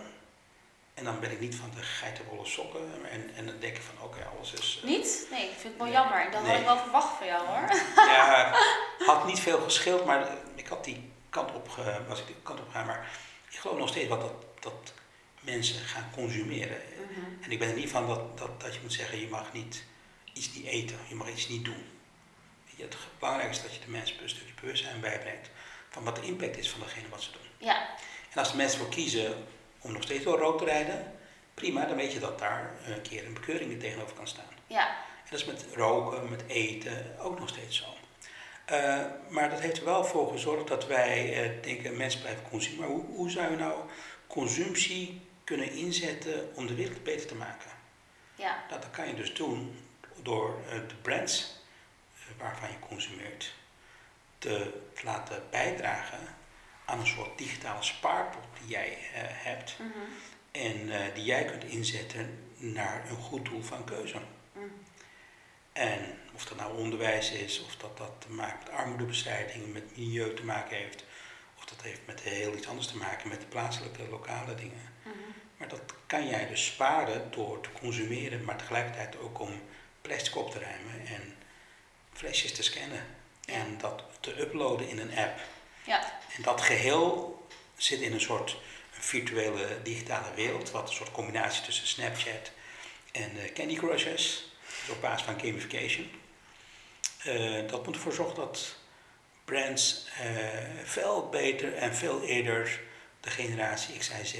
[0.98, 3.10] En dan ben ik niet van de geitenwolle sokken.
[3.10, 4.80] En, en dan denk ik van, oké, alles is...
[4.84, 5.26] Uh, niet?
[5.30, 6.30] Nee, ik vind het wel jammer.
[6.30, 7.68] Dat had ik wel verwacht van jou, hoor.
[7.96, 8.54] Ja,
[9.12, 11.68] had niet veel geschild, maar ik had die kant op,
[12.08, 12.86] was ik die kant op gegaan.
[12.86, 13.10] Maar
[13.50, 14.92] ik geloof nog steeds wat dat, dat
[15.40, 16.80] mensen gaan consumeren.
[17.10, 17.42] Mhm.
[17.42, 19.84] En ik ben er niet van dat, dat, dat je moet zeggen, je mag niet
[20.32, 21.84] iets niet eten, je mag iets niet doen.
[22.76, 25.50] Je, het belangrijkste is dat je de mensen een stukje bewustzijn bijbrengt
[25.90, 27.66] van wat de impact is van degene wat ze doen.
[27.68, 27.88] Ja.
[28.30, 29.46] En als de mensen voor kiezen
[29.80, 31.12] om nog steeds door rook te rijden,
[31.54, 34.44] prima, dan weet je dat daar een keer een bekeuring tegenover kan staan.
[34.66, 34.88] Ja.
[34.88, 37.84] En dat is met roken, met eten ook nog steeds zo.
[38.72, 42.88] Uh, maar dat heeft er wel voor gezorgd dat wij uh, denken, mensen blijven consumeren.
[42.88, 43.80] Maar hoe, hoe zou je nou
[44.26, 47.70] consumptie kunnen inzetten om de wereld beter te maken.
[48.34, 48.64] Ja.
[48.68, 49.78] Nou, dat kan je dus doen
[50.22, 51.56] door uh, de brands
[52.38, 53.54] waarvan je consumeert
[54.38, 56.18] te, te, laten bijdragen
[56.84, 60.08] aan een soort digitale spaarpot jij uh, hebt mm -hmm.
[60.50, 64.18] en die jij kunt inzetten naar een goed doel van keuze.
[64.52, 64.70] Mm.
[65.72, 70.34] En of dat nou onderwijs is, of dat dat te maken met armoedebestrijding, met milieu
[70.34, 71.04] te maken heeft,
[71.56, 74.92] of dat heeft met heel iets anders te maken, met de plaatselijke, lokale dingen.
[75.02, 75.34] Mm -hmm.
[75.56, 79.62] Maar dat kan jij dus sparen door te consumeren, maar tegelijkertijd ook om
[80.02, 81.36] plastic op te ruimen en
[82.12, 83.06] flesjes te scannen.
[83.44, 85.40] En dat te uploaden in een app.
[85.84, 86.12] Ja.
[86.36, 87.37] En dat geheel
[87.78, 88.56] zit in een soort
[88.90, 92.50] virtuele digitale wereld, wat een soort combinatie tussen Snapchat
[93.12, 96.10] en uh, Candy Crush is, dus op basis van gamification.
[97.26, 98.76] Uh, dat moet ervoor zorgen dat
[99.44, 102.80] brands uh, veel beter en veel eerder
[103.20, 104.34] de generatie X, Y, Z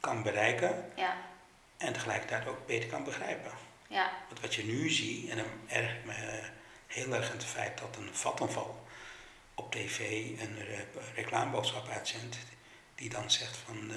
[0.00, 0.92] kan bereiken.
[0.96, 1.16] Ja.
[1.76, 3.52] En tegelijkertijd ook beter kan begrijpen.
[3.88, 4.12] Ja.
[4.28, 6.40] Want wat je nu ziet, en dan erg me
[6.86, 8.86] heel erg aan het feit dat een vattenval
[9.54, 9.98] op tv
[10.40, 10.58] een
[11.14, 12.36] reclameboodschap uitzendt,
[12.98, 13.96] die dan zegt van uh,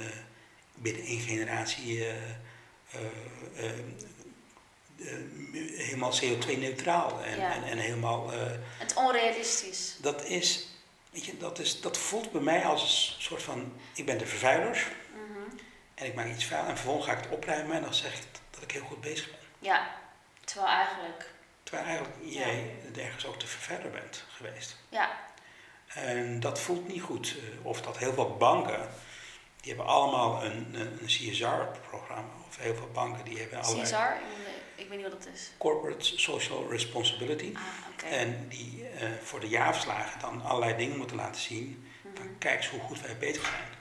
[0.73, 2.13] binnen één generatie uh,
[3.55, 3.71] uh,
[5.77, 7.53] helemaal CO2-neutraal en, Ja.
[7.53, 8.29] en, en helemaal.
[8.77, 9.95] Het onrealistisch.
[10.01, 10.67] dat is,
[11.11, 12.81] weet je, dat, is, dat voelt bij mij als
[13.15, 15.57] een soort van, ik ben de vervuiler Mhm.
[15.95, 18.23] en ik maak iets vuil en vervolgens ga ik het opruimen en dan zeg ik
[18.51, 19.39] dat ik heel goed bezig ben.
[19.59, 19.95] Ja.
[20.43, 21.29] Terwijl eigenlijk,
[21.63, 24.75] Terwijl eigenlijk jij ergens ook de vervuiler bent geweest.
[24.89, 25.29] ja.
[25.95, 27.35] En dat voelt niet goed.
[27.37, 28.89] Eh, Of dat heel veel banken,
[29.61, 32.29] die hebben allemaal een, een, een CSR-programma.
[32.47, 33.95] Of heel veel banken die hebben allerlei CSR,
[34.75, 35.51] ik weet niet wat dat is.
[35.57, 37.51] Corporate Social Responsibility.
[37.55, 37.61] Ah,
[37.93, 38.05] oké.
[38.05, 41.87] En die eh, voor de jaarverslagen dan allerlei dingen moeten laten zien.
[42.15, 43.79] Van kijk eens hoe goed wij bezig zijn.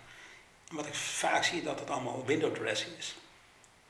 [0.71, 3.15] En wat ik vaak zie, dat het allemaal window dressing is.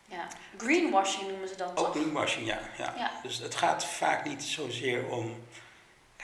[0.07, 0.29] Ja.
[0.57, 1.91] Greenwashing noemen ze dat Ook toch?
[1.91, 2.95] greenwashing, ja, ja.
[2.97, 3.11] Ja.
[3.23, 5.45] Dus het gaat vaak niet zozeer om.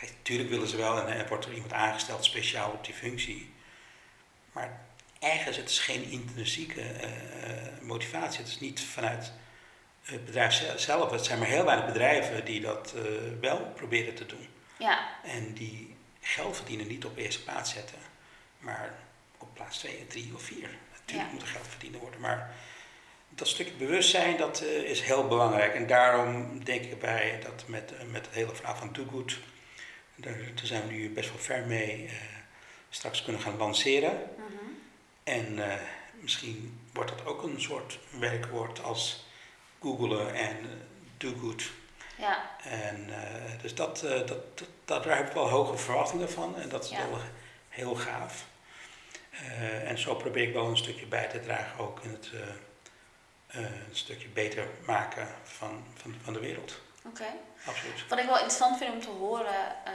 [0.01, 3.55] Natuurlijk willen ze wel en er wordt er iemand aangesteld speciaal op die functie.
[4.53, 4.81] Maar
[5.21, 7.11] ergens het is geen intrinsieke eh,
[7.81, 8.39] motivatie.
[8.39, 9.33] Het is niet vanuit
[10.03, 11.11] het bedrijf ze- zelf.
[11.11, 13.03] Het zijn maar heel weinig bedrijven die dat eh,
[13.41, 14.49] wel proberen te doen.
[14.79, 15.09] Ja.
[15.25, 17.99] En die geld verdienen niet op eerste plaats zetten,
[18.59, 18.95] maar
[19.39, 20.69] op plaats 2, 3 of 4.
[20.93, 21.33] Natuurlijk Ja.
[21.33, 22.55] moet er geld verdiend worden, maar
[23.29, 25.75] dat stukje bewustzijn dat, eh, is heel belangrijk.
[25.75, 29.39] En daarom denk ik erbij dat met, eh, met het hele verhaal van Do Good,
[30.17, 32.13] daar, daar zijn we nu best wel ver mee, eh,
[32.91, 34.31] straks kunnen gaan lanceren.
[34.37, 34.65] Mhm.
[35.25, 35.81] En eh,
[36.21, 39.27] misschien wordt dat ook een soort werkwoord als
[39.81, 40.67] googelen en eh,
[41.17, 41.71] do good.
[42.19, 42.57] Ja.
[42.63, 43.09] En
[43.63, 46.91] dus dat, dat, dat, dat- daar heb ik wel hoge verwachtingen van en dat is
[46.91, 47.09] Ja.
[47.09, 47.21] wel
[47.69, 48.47] heel gaaf.
[49.85, 52.31] En zo probeer ik wel een stukje bij te dragen ook in het
[53.47, 56.81] een stukje beter maken van, van, van de wereld.
[57.05, 57.25] Oké.
[57.67, 58.09] Absoluut.
[58.09, 59.93] Wat ik wel interessant vind om te horen, eh,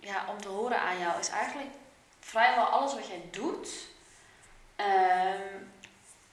[0.00, 1.70] ja, om te horen aan jou, is eigenlijk
[2.20, 3.68] vrijwel alles wat jij doet.
[4.76, 5.40] ehm,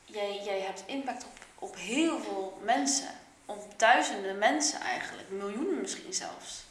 [0.05, 1.31] jij, jij hebt impact op,
[1.69, 3.09] op heel veel mensen.
[3.45, 6.63] Op duizenden mensen eigenlijk, miljoenen misschien zelfs.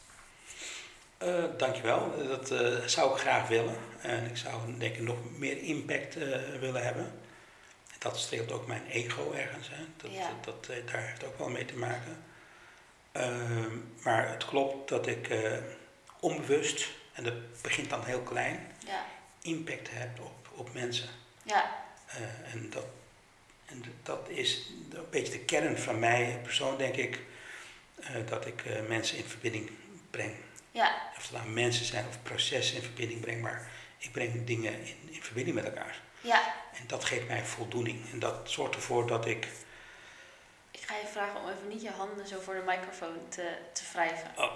[1.19, 3.77] Eh, dankjewel, dat eh, zou ik graag willen.
[4.03, 6.15] En ik zou denk ik nog meer impact
[6.61, 7.21] willen hebben.
[7.99, 9.69] dat streelt ook mijn ego ergens.
[9.69, 9.85] Hè.
[9.97, 10.29] Dat, Ja.
[10.45, 12.25] dat, dat, daar heeft ook wel mee te maken.
[13.13, 15.53] Ehm, maar het klopt dat ik eh,
[16.21, 19.05] onbewust, en dat begint dan heel klein, Ja.
[19.43, 21.09] impact heb op, op mensen.
[21.43, 21.71] Ja.
[22.07, 22.85] Eh, en dat,
[23.67, 27.21] en dat is een beetje de kern van mij, persoon denk ik,
[28.01, 29.71] eh, dat ik mensen in verbinding
[30.11, 30.35] breng.
[30.71, 31.03] Ja.
[31.17, 34.97] Of het nou mensen zijn of processen in verbinding breng, maar ik breng dingen in,
[35.11, 36.01] in verbinding met elkaar.
[36.21, 36.55] Ja.
[36.75, 38.11] En dat geeft mij voldoening.
[38.13, 39.49] En dat zorgt ervoor dat ik.
[40.91, 43.83] Ik ga je vragen om even niet je handen zo voor de microfoon te, te
[43.93, 44.31] wrijven.
[44.37, 44.53] Oh.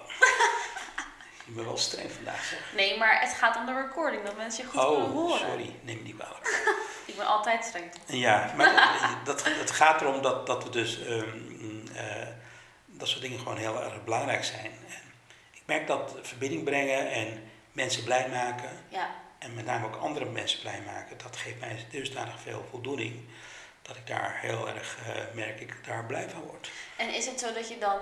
[1.47, 2.73] je bent wel streng vandaag, zeg.
[2.75, 5.39] Nee, maar het gaat om de recording, dat mensen je goed kunnen Oh, horen.
[5.39, 6.77] sorry, neem me niet kwalijk.
[7.07, 7.93] Ik ben altijd streng.
[8.07, 8.95] Ja, maar
[9.25, 11.05] dat, het gaat erom dat, dat we dus.
[11.05, 12.27] ehm, eh,
[12.87, 14.65] dat soort dingen gewoon heel erg belangrijk zijn.
[14.89, 15.03] En
[15.53, 18.71] ik merk dat verbinding brengen en mensen blij maken.
[18.89, 19.11] Ja.
[19.39, 21.19] En met name ook andere mensen blij maken.
[21.19, 23.25] Dat geeft mij dusdanig veel voldoening.
[23.89, 26.71] Dat ik daar heel erg, eh, merk ik, daar blij van word.
[26.97, 27.99] En is het zo dat je dan...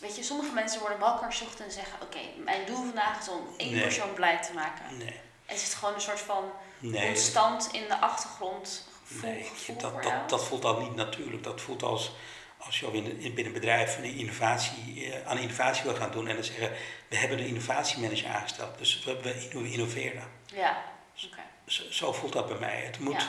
[0.00, 1.98] Weet je, sommige mensen worden wakker ochtends en zeggen...
[2.02, 3.82] Oké, mijn doel vandaag is om één Nee.
[3.82, 4.96] persoon blij te maken.
[4.98, 7.06] Nee, Is het gewoon een soort van nee.
[7.06, 10.14] constant in de achtergrond gevoel, Nee, gevoel dat, voor jou?
[10.18, 11.42] dat, dat voelt al niet natuurlijk.
[11.42, 12.12] Dat voelt als
[12.58, 16.34] als je in, binnen een bedrijf een innovatie, eh, aan innovatie wil gaan doen en
[16.34, 16.72] dan zeggen
[17.08, 20.30] we hebben een innovatiemanager aangesteld, dus we, we inno- innoveren.
[20.46, 20.82] Ja,
[21.24, 21.40] oké.
[21.66, 22.80] Zo, zo voelt dat bij mij.
[22.80, 23.28] Het moet, Ja.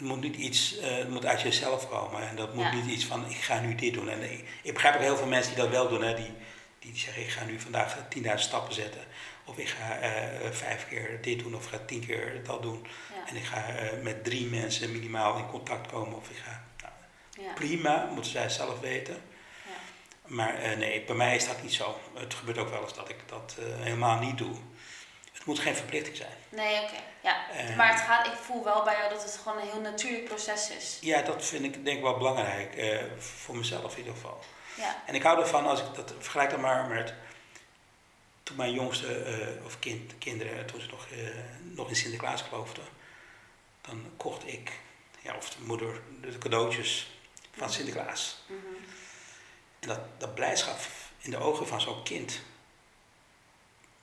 [0.00, 2.74] Het moet niet iets, eh, het moet uit jezelf komen en dat moet Ja.
[2.74, 4.08] niet iets van ik ga nu dit doen.
[4.08, 6.32] En ik, ik begrijp ook heel veel mensen die dat wel doen, hè, die,
[6.78, 9.00] die zeggen ik ga nu vandaag 10.000 stappen zetten.
[9.44, 12.86] Of ik ga eh, vijf keer dit doen of ik ga tien keer dat doen.
[13.14, 13.28] Ja.
[13.28, 16.16] En ik ga eh, met drie mensen minimaal in contact komen.
[16.16, 16.92] Of ik ga, nou,
[17.46, 17.52] Ja.
[17.52, 19.16] prima, moeten zij zelf weten.
[20.26, 21.98] Maar eh, nee, bij mij is dat niet zo.
[22.14, 24.56] Het gebeurt ook wel eens dat ik dat eh, helemaal niet doe.
[25.40, 26.32] Het moet geen verplichting zijn.
[26.48, 27.00] Nee, oké.
[27.20, 27.50] Ja.
[27.50, 30.24] En- Maar het gaat, ik voel wel bij jou dat het gewoon een heel natuurlijk
[30.24, 30.98] proces is.
[31.00, 32.74] Ja, dat vind ik denk ik wel belangrijk.
[32.74, 34.40] eh, voor mezelf in ieder geval.
[34.76, 35.02] Ja.
[35.06, 37.14] En ik hou ervan als ik dat vergelijk dan maar met
[38.42, 41.18] toen mijn jongste eh, of kind, kinderen, toen ze nog, eh,
[41.62, 42.84] nog in Sinterklaas geloofden,
[43.80, 44.72] dan kocht ik,
[45.20, 47.10] ja, of de moeder, de cadeautjes
[47.56, 48.42] van Sinterklaas.
[48.46, 48.58] Mhm.
[49.80, 50.78] En dat, dat blijdschap
[51.18, 52.40] in de ogen van zo'n kind,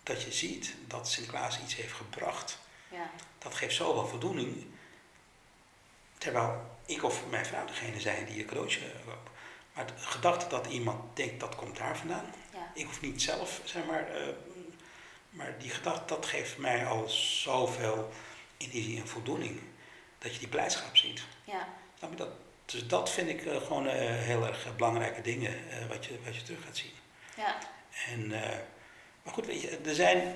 [0.07, 2.59] dat je ziet dat Sinterklaas iets heeft gebracht,
[2.91, 3.09] Ja.
[3.39, 4.65] dat geeft zoveel voldoening.
[6.17, 9.29] Terwijl ik of mijn vrouw degene zijn die het cadeautje koopt.
[9.73, 12.71] Maar de gedachte dat iemand denkt dat komt daar vandaan, Ja.
[12.73, 14.27] ik hoef niet zelf, zeg maar, eh,
[15.29, 18.11] maar die gedachte dat geeft mij al zoveel
[18.57, 19.59] energie en voldoening.
[20.17, 21.21] Dat je die blijdschap ziet.
[21.43, 21.67] Ja.
[21.99, 22.29] Je dat?
[22.65, 26.35] Dus dat vind ik eh, gewoon eh, heel erg belangrijke dingen eh, wat, je, wat
[26.35, 26.91] je terug gaat zien.
[27.37, 27.57] Ja.
[28.07, 28.57] En, eh,
[29.27, 30.35] maar goed, weet je, er zijn, als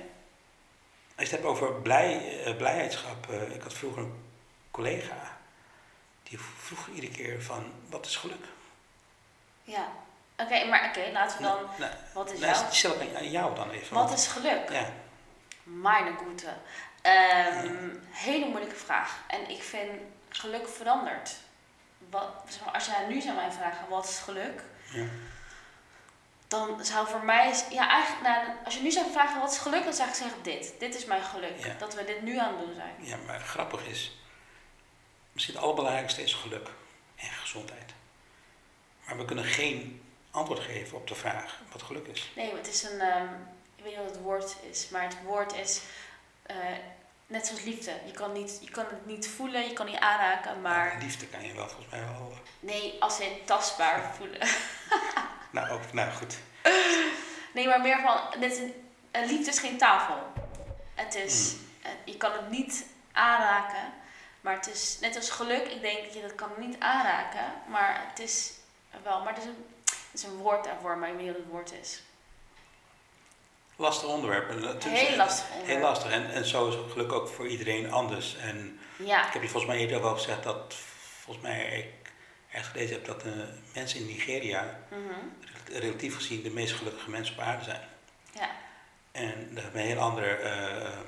[1.16, 3.30] je het hebt over blij, eh, blijheidschap.
[3.30, 4.24] eh, ik had vroeger een
[4.70, 5.38] collega,
[6.22, 8.44] die vroeg iedere keer van, wat is geluk?
[9.62, 9.88] Ja.
[10.36, 11.88] Oké, maar oké, laten we dan...
[12.14, 13.94] Wat is nou, stel ik aan- jou dan even.
[13.94, 14.70] Wat is geluk?
[14.70, 14.92] Ja,
[15.62, 16.54] Meine Gute.
[17.02, 19.18] Ehm, hele moeilijke vraag.
[19.28, 19.90] En ik vind
[20.28, 21.36] geluk verandert.
[22.10, 22.30] Wat,
[22.72, 25.04] als jij nu zou mij vragen wat is geluk, ja.
[26.52, 29.84] Dan zou voor mij, ja eigenlijk, nou, als je nu zou vragen wat is geluk,
[29.84, 30.74] dan zou ik zeggen dit.
[30.78, 31.64] Dit is mijn geluk.
[31.64, 31.74] Ja.
[31.78, 32.94] Dat we dit nu aan het doen zijn.
[32.98, 34.18] ja, maar grappig is,
[35.32, 36.70] misschien het allerbelangrijkste is geluk
[37.16, 37.94] en gezondheid.
[39.06, 42.30] Maar we kunnen geen antwoord geven op de vraag wat geluk is.
[42.36, 43.34] Nee, maar het is een, ehm,
[43.76, 45.82] ik weet niet wat het woord is, maar het woord is
[46.42, 46.56] eh,
[47.32, 47.92] net zoals liefde.
[48.04, 51.46] Je kan, niet, je kan het niet voelen, je kan niet aanraken, maar Liefde kan
[51.46, 52.32] je wel volgens mij wel.
[52.60, 54.40] nee, als in tastbaar voelen.
[55.50, 56.38] Nou, ook, nou goed.
[57.54, 58.74] Nee, maar meer van, net een,
[59.10, 60.32] een liefde is geen tafel.
[60.94, 63.92] Het is, eh, je kan het niet aanraken,
[64.40, 65.66] maar het is net als geluk.
[65.66, 68.52] Ik denk dat je dat kan niet aanraken, maar het is
[69.02, 71.42] wel, maar het is een, het is een woord daarvoor, maar ik weet niet wat
[71.42, 72.02] het woord is.
[73.82, 74.50] Lastig onderwerp.
[74.50, 76.10] En natuurlijk- Heel lastig Heel lastig.
[76.10, 78.36] En, en zo is het geluk ook voor iedereen anders.
[78.36, 80.74] En Ja, ik heb je volgens mij eerder wel gezegd dat,
[81.22, 82.12] volgens mij, ik
[82.50, 87.34] ergens gelezen heb dat de mensen in Nigeria mhm, relatief gezien de meest gelukkige mensen
[87.34, 87.80] op aarde zijn.
[88.34, 88.50] ja,
[89.12, 90.98] En dat heeft een heel andere eh,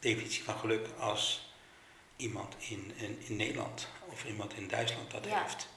[0.00, 1.52] definitie van geluk als
[2.16, 5.42] iemand in, in, in Nederland of iemand in Duitsland dat Ja.
[5.42, 5.68] heeft.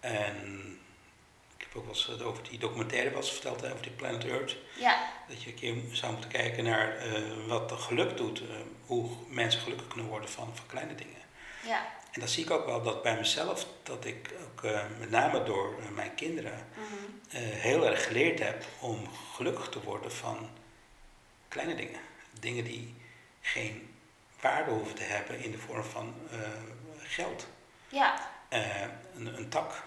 [0.00, 0.78] En
[1.62, 4.56] ik heb ook wel eens het over die documentaire eens verteld, over die Planet Earth.
[4.78, 8.46] ja, Dat je een keer zou moeten kijken naar eh, wat de geluk doet, eh,
[8.86, 11.20] hoe mensen gelukkig kunnen worden van, van kleine dingen.
[11.62, 15.10] ja, En dat zie ik ook wel dat bij mezelf, dat ik ook eh, met
[15.10, 20.12] name door eh, mijn kinderen mhm, eh, heel erg geleerd heb om gelukkig te worden
[20.12, 20.50] van
[21.48, 22.00] kleine dingen.
[22.40, 22.94] Dingen die
[23.40, 23.94] geen
[24.40, 26.38] waarde hoeven te hebben in de vorm van eh,
[26.98, 27.46] geld.
[27.88, 28.80] Ja, Eh,
[29.14, 29.78] een, een tak, eh,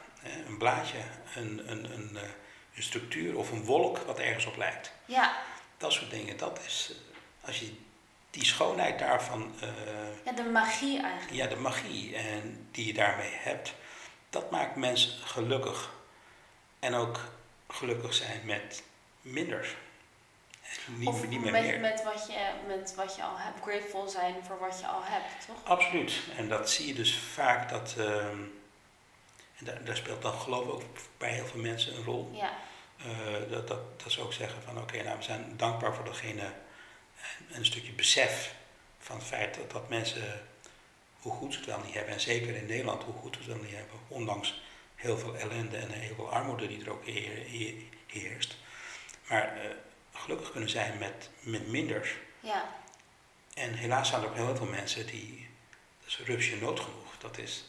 [0.48, 0.98] een blaadje,
[1.36, 2.30] een, een, een, eh,
[2.76, 4.92] een structuur of een wolk wat ergens op lijkt.
[5.06, 5.36] ja.
[5.78, 7.74] Dat soort dingen, dat is, eh, als je
[8.30, 9.68] die schoonheid daarvan, eh,
[10.26, 11.34] Ja, de magie eigenlijk.
[11.34, 13.74] ja, de magie en die je daarmee hebt,
[14.30, 15.92] dat maakt mensen gelukkig.
[16.80, 17.20] En ook
[17.70, 18.84] gelukkig zijn met
[19.22, 19.76] minder.
[20.86, 21.80] Niet, of niet meer met, meer.
[21.80, 23.62] met, wat je, met wat je al hebt.
[23.62, 25.56] Grateful zijn voor wat je al hebt, toch?
[25.64, 26.14] Absoluut.
[26.38, 27.96] En dat zie je dus vaak dat.
[27.98, 28.38] ehm,
[29.58, 30.84] en daar, daar speelt dan geloof ik ook
[31.18, 32.32] bij heel veel mensen een rol.
[32.34, 32.54] Ja,
[32.98, 36.42] Eh, dat, dat, dat ze ook zeggen van oké, nou we zijn dankbaar voor degene.
[37.50, 38.56] En een stukje besef
[39.00, 40.48] van het feit dat, dat mensen
[41.20, 42.14] hoe goed ze het wel niet hebben.
[42.14, 44.00] En zeker in Nederland hoe goed ze het wel niet hebben.
[44.08, 44.62] Ondanks
[44.96, 48.56] heel veel ellende en heel veel armoede die er ook heer- heer- heerst.
[49.30, 49.70] Maar eh,
[50.14, 52.18] gelukkig kunnen zijn met, met minder.
[52.40, 52.70] ja,
[53.54, 55.48] En helaas zijn er ook heel veel mensen die,
[56.00, 57.18] dat is rupsje nood genoeg.
[57.18, 57.66] Dat is,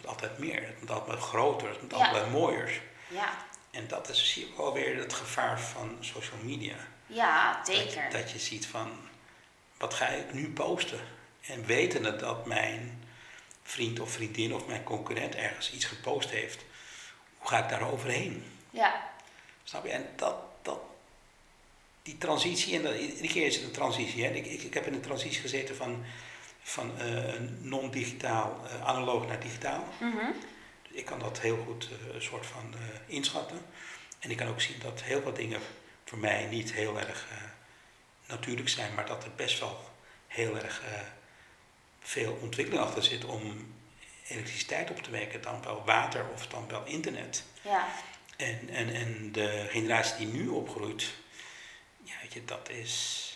[0.00, 2.06] moet altijd meer, het moet altijd groter, het moet Ja.
[2.06, 2.80] altijd mooier.
[3.08, 3.48] ja.
[3.70, 6.74] En dat is zie ook wel weer het gevaar van social media.
[7.06, 8.10] Ja, Dat, zeker.
[8.10, 8.90] dat je ziet van,
[9.78, 11.00] wat ga ik nu posten?
[11.40, 13.04] En wetende dat mijn
[13.62, 16.64] vriend of vriendin of mijn concurrent ergens iets gepost heeft,
[17.38, 18.44] hoe ga ik daar overheen?
[18.70, 19.08] Ja,
[19.64, 19.90] Snap je?
[19.90, 20.80] En dat, dat,
[22.02, 24.24] die transitie, en dat, iedere keer is het een transitie.
[24.24, 24.30] Hè?
[24.30, 26.04] Ik, ik, ik heb in een transitie gezeten van,
[26.62, 29.84] van eh, non-digitaal, eh, analoog naar digitaal.
[30.82, 32.74] Dus ik kan dat heel goed eh, een soort van
[33.06, 33.58] inschatten.
[34.18, 35.60] En ik kan ook zien dat heel wat dingen
[36.04, 37.28] voor mij niet heel erg
[38.26, 39.90] natuurlijk zijn, maar dat er best wel
[40.26, 40.82] heel erg
[42.00, 43.74] veel ontwikkeling achter zit om
[44.28, 47.44] elektriciteit op te wekken, dan wel water of dan wel internet.
[47.62, 47.88] ja,
[48.36, 51.14] En, en, en de generatie die nu opgroeit,
[52.02, 53.29] ja, weet je, dat is.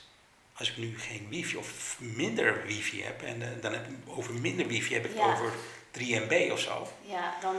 [0.59, 4.35] Als ik nu geen wifi of minder wifi heb, en eh, dan heb ik over
[4.35, 5.33] minder wifi heb ik Ja.
[5.33, 5.53] over
[5.91, 7.57] 3 MB of zo, ja, dan...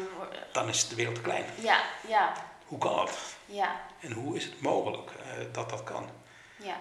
[0.51, 1.45] dan is de wereld te klein.
[1.61, 2.33] Ja, ja,
[2.65, 3.17] Hoe kan dat?
[3.45, 6.09] ja, En hoe is het mogelijk eh, dat dat kan?
[6.57, 6.77] ja.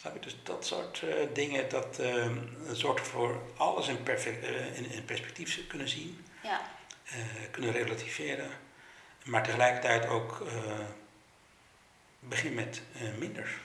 [0.00, 0.20] Snap je?
[0.20, 2.26] Dus dat soort eh, dingen, dat eh,
[2.72, 4.44] zorgt ervoor alles in, perfect,
[4.76, 6.60] in, in perspectief kunnen zien, ja.
[7.50, 8.50] kunnen relativeren,
[9.24, 10.42] maar tegelijkertijd ook
[12.18, 12.82] begin met
[13.18, 13.60] minder.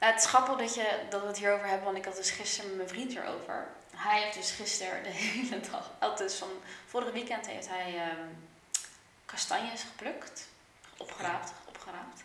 [0.00, 2.30] Nou, het is grappig dat, je, dat we het hierover hebben, want ik had dus
[2.30, 3.66] gisteren met mijn vriend erover.
[3.96, 6.48] Hij heeft dus gisteren de hele dag, al dus van
[6.86, 8.28] vorige weekend heeft hij ehm,
[9.24, 10.48] kastanjes geplukt,
[10.96, 12.24] opgeraapt, opgeraapt.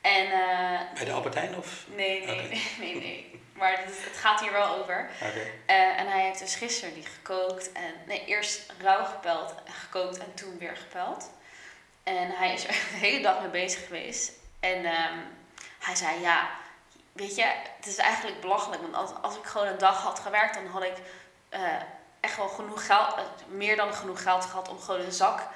[0.00, 1.84] En, eh, Bij de Albert Heijn of?
[1.86, 3.42] Nee, nee, nee, nee, nee.
[3.52, 5.10] Maar het, het gaat hier wel over.
[5.66, 7.72] Eh, en hij heeft dus gisteren die gekookt.
[7.72, 11.30] En, nee, eerst rauw gepeld en gekookt en toen weer gepeld.
[12.02, 14.32] En hij is er de hele dag mee bezig geweest.
[14.60, 15.18] En ehm,
[15.78, 16.50] hij zei, ja,
[17.14, 17.44] weet je,
[17.76, 18.82] het is eigenlijk belachelijk.
[18.82, 20.96] Want als, als ik gewoon een dag had gewerkt, dan had ik
[21.48, 21.60] eh,
[22.20, 25.48] echt wel genoeg geld, eh, meer dan genoeg geld gehad om gewoon een zak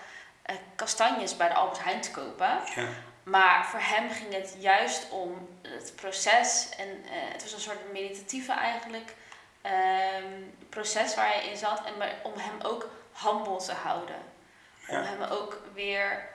[0.43, 2.61] eh, kastanjes bij de Albert Heijn te kopen.
[2.75, 2.87] Ja.
[3.23, 6.69] Maar voor hem ging het juist om het proces.
[6.77, 9.15] En het was een soort meditatieve eigenlijk
[9.63, 11.83] ehm, proces waar hij in zat.
[11.85, 11.93] En
[12.23, 12.89] om hem ook
[13.23, 14.17] humble te houden.
[14.89, 16.29] Om hem ook weer,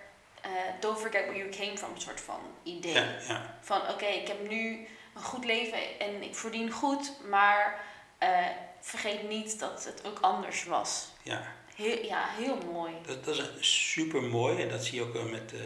[0.79, 2.93] don't forget where you came from, soort van idee.
[3.27, 3.55] Ja.
[3.61, 7.11] Van oké, ik heb nu een goed leven en ik verdien goed.
[7.29, 7.83] Maar
[8.17, 8.47] eh,
[8.81, 11.07] vergeet niet dat het ook anders was.
[11.23, 11.41] ja.
[11.75, 12.93] Heel, ja, heel mooi.
[13.05, 15.59] Dat, dat is super mooi en dat zie je ook eh, met, eh,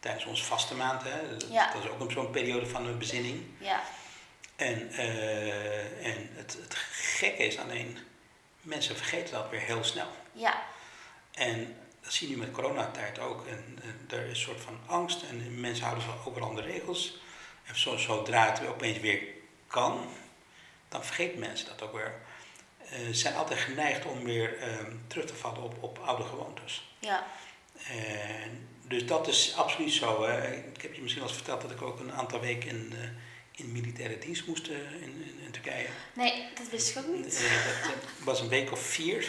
[0.00, 1.02] tijdens onze vaste maand.
[1.02, 1.28] Hè.
[1.30, 1.72] Dat, Ja.
[1.72, 3.44] dat is ook zo'n periode van een bezinning.
[3.58, 3.82] Ja,
[4.56, 4.92] En,
[6.02, 7.98] en het, het gekke is alleen,
[8.60, 10.06] mensen vergeten dat weer heel snel.
[10.32, 10.62] ja,
[11.32, 13.46] En dat zie je nu met coronatijd ook.
[13.46, 13.78] En,
[14.10, 17.18] er is een soort van angst en mensen houden overal aan de regels.
[17.64, 19.22] En zo, zodra het weer opeens weer
[19.66, 20.08] kan,
[20.88, 22.14] dan vergeten mensen dat ook weer.
[22.78, 26.94] Eh, Ze zijn altijd geneigd om weer ehm, terug te vallen op, op oude gewoontes.
[26.98, 27.26] ja,
[27.88, 30.24] En dus dat is absoluut zo.
[30.26, 30.52] Hè.
[30.56, 33.08] Ik heb je misschien al eens verteld dat ik ook een aantal weken in, eh,
[33.64, 35.88] in militaire dienst moest eh, in, in, in Turkije.
[36.12, 37.24] Nee, dat wist ik ook niet.
[37.82, 39.20] Dat was een week of vier.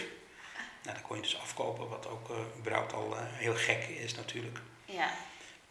[0.84, 4.58] Nou, dan kon je dus afkopen, wat ook überhaupt al heel gek is natuurlijk.
[4.86, 5.14] Ja,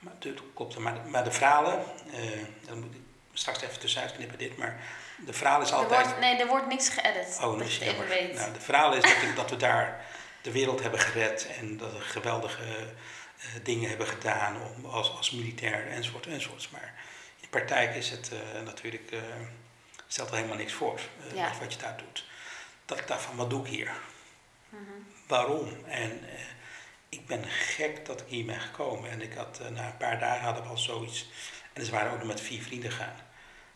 [0.04, 0.14] Maar,
[0.54, 0.78] klopt.
[0.78, 3.00] Maar, maar de verhalen, eh dan moet ik
[3.32, 4.80] straks even tussenuit knippen dit, maar
[5.26, 6.04] de verhaal is er altijd...
[6.06, 7.38] wordt, nee, er wordt niks geëdit.
[7.42, 8.34] Oh, dat is je even weet.
[8.34, 10.04] Nou, de verhaal is dat, ik- dat we daar
[10.42, 15.30] de wereld hebben gered en dat we geweldige eh, dingen hebben gedaan om, als, als
[15.30, 16.68] militair enzovoort enzovoorts.
[16.70, 16.94] Maar
[17.36, 19.12] in de praktijk is het eh, natuurlijk,
[20.06, 21.00] stelt er helemaal niks voor
[21.34, 21.52] Ja.
[21.60, 22.24] wat, je daar doet.
[22.84, 23.92] Dat ik dacht van, wat doe ik hier?
[24.68, 24.82] Mhm.
[25.26, 25.84] Waarom?
[25.86, 26.20] En
[27.14, 29.10] ik ben gek dat ik hier ben gekomen.
[29.10, 31.26] En ik had eh, na een paar dagen hadden we al zoiets,
[31.72, 33.16] en ze waren ook nog met vier vrienden gaan,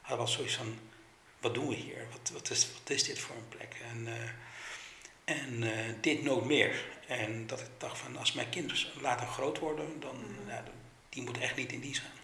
[0.00, 0.78] hadden we al zoiets van,
[1.40, 2.06] wat doen we hier?
[2.10, 3.76] Wat, wat, is, wat is dit voor een plek?
[3.90, 4.30] En, eh,
[5.24, 6.84] En eh, dit nooit meer.
[7.06, 10.62] En dat ik dacht van als mijn kinderen later groot worden, dan Mhm.
[11.08, 12.16] die moeten echt niet in dienst gaan.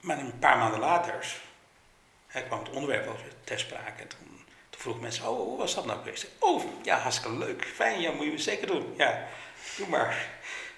[0.00, 1.26] Maar een paar maanden later
[2.46, 4.02] kwam het onderwerp wel ter sprake.
[4.02, 4.33] En toen,
[4.84, 6.26] vroegen mensen, oh, hoe was dat nou geweest?
[6.38, 8.94] Oh, ja, hartstikke leuk, fijn, ja, moet je zeker doen.
[8.96, 9.26] Ja,
[9.76, 10.28] doe maar.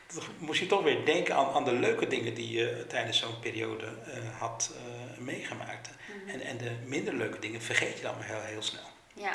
[0.06, 3.40] Toen moest je toch weer denken aan, aan de leuke dingen die je tijdens zo'n
[3.40, 5.90] periode eh, had eh, meegemaakt.
[5.90, 6.28] Mhm.
[6.28, 8.88] En, en de minder leuke dingen vergeet je dan maar heel, heel snel.
[9.12, 9.32] Ja,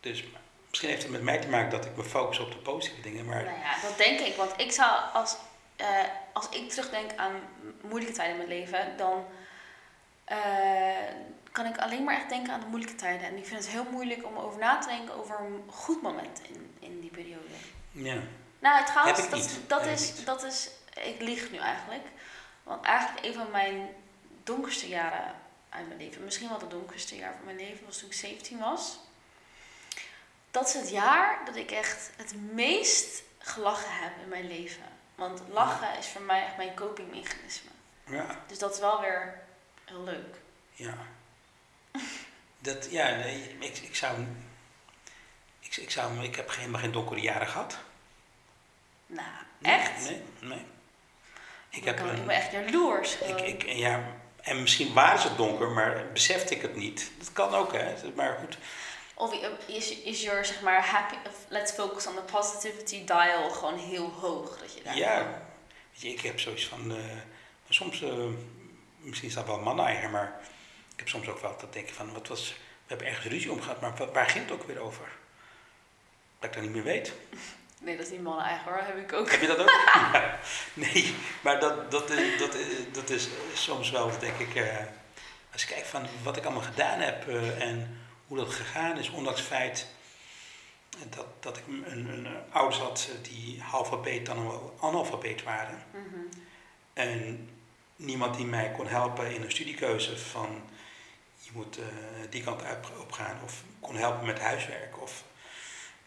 [0.00, 0.24] Dus
[0.68, 3.24] misschien heeft het met mij te maken dat ik me focus op de positieve dingen.
[3.24, 4.36] Maar nou ja, dat denk ik.
[4.36, 5.36] Want ik zou, als,
[5.76, 5.86] eh,
[6.32, 7.40] als ik terugdenk aan
[7.80, 9.24] moeilijke tijden in mijn leven, dan
[11.52, 13.26] kan ik alleen maar echt denken aan de moeilijke tijden.
[13.26, 16.40] En ik vind het heel moeilijk om over na te denken over een goed moment
[16.48, 17.54] in, in die periode.
[17.90, 18.18] ja,
[18.58, 22.02] Nou, Heb ik dat, dat, is, dat is, ik lieg nu eigenlijk.
[22.62, 23.88] Want eigenlijk een van mijn
[24.44, 25.34] donkerste jaren
[25.68, 28.58] uit mijn leven, misschien wel het donkerste jaar van mijn leven, was toen ik 17
[28.58, 28.98] was.
[30.50, 34.82] Dat is het jaar dat ik echt het meest gelachen heb in mijn leven.
[35.14, 37.70] Want lachen is voor mij echt mijn copingmechanisme.
[38.04, 39.40] ja, Dus dat is wel weer
[39.84, 40.36] heel leuk.
[40.72, 40.94] ja.
[42.58, 44.16] Dat, ja, nee, ik, ik zou...
[45.60, 47.78] Ik, ik, zou, ik heb helemaal geen donkere jaren gehad.
[49.06, 49.28] Nou,
[49.58, 50.10] Nee, echt?
[50.10, 50.64] Nee, nee.
[51.70, 53.18] Ik heb een- ik ben echt jaloers.
[53.18, 54.04] Ik, ik, ja,
[54.40, 57.10] en misschien waren ze donker, maar besefte ik het niet.
[57.18, 57.94] Dat kan ook, hè.
[58.14, 58.58] Maar goed,
[59.14, 59.34] Of
[59.66, 61.14] is, is your, zeg maar, happy,
[61.48, 64.58] let's focus on the positivity dial gewoon heel hoog?
[64.58, 65.42] Dat je daar ja.
[65.92, 66.96] Weet je, ik heb zoiets van...
[66.96, 67.04] eh,
[67.68, 68.24] soms, eh,
[68.98, 70.40] misschien is dat wel man-eigen, maar...
[71.02, 72.48] Ik heb soms ook wel dat denken van, wat was...
[72.48, 75.08] We hebben ergens ruzie om gehad, maar waar ging het ook weer over?
[76.38, 77.12] Dat ik dat niet meer weet.
[77.80, 79.30] Nee, dat is niet mannen eigen hoor, heb ik ook.
[79.30, 79.68] Heb je dat ook?
[79.68, 80.38] Ja.
[80.74, 84.76] Nee, maar dat, dat, is, dat, is, dat is soms wel, denk ik, eh,
[85.52, 89.10] als ik kijk van wat ik allemaal gedaan heb eh, en hoe dat gegaan is,
[89.10, 89.86] ondanks het feit
[91.08, 95.82] dat, dat ik een, een, een ouders had die halfabeet dan wel analfabeet waren.
[95.90, 96.40] Mhm.
[96.92, 97.48] En
[97.96, 100.62] niemand die mij kon helpen in een studiekeuze van
[101.52, 101.84] je moet eh,
[102.30, 105.24] die kant uit- op gaan of kon helpen met huiswerk of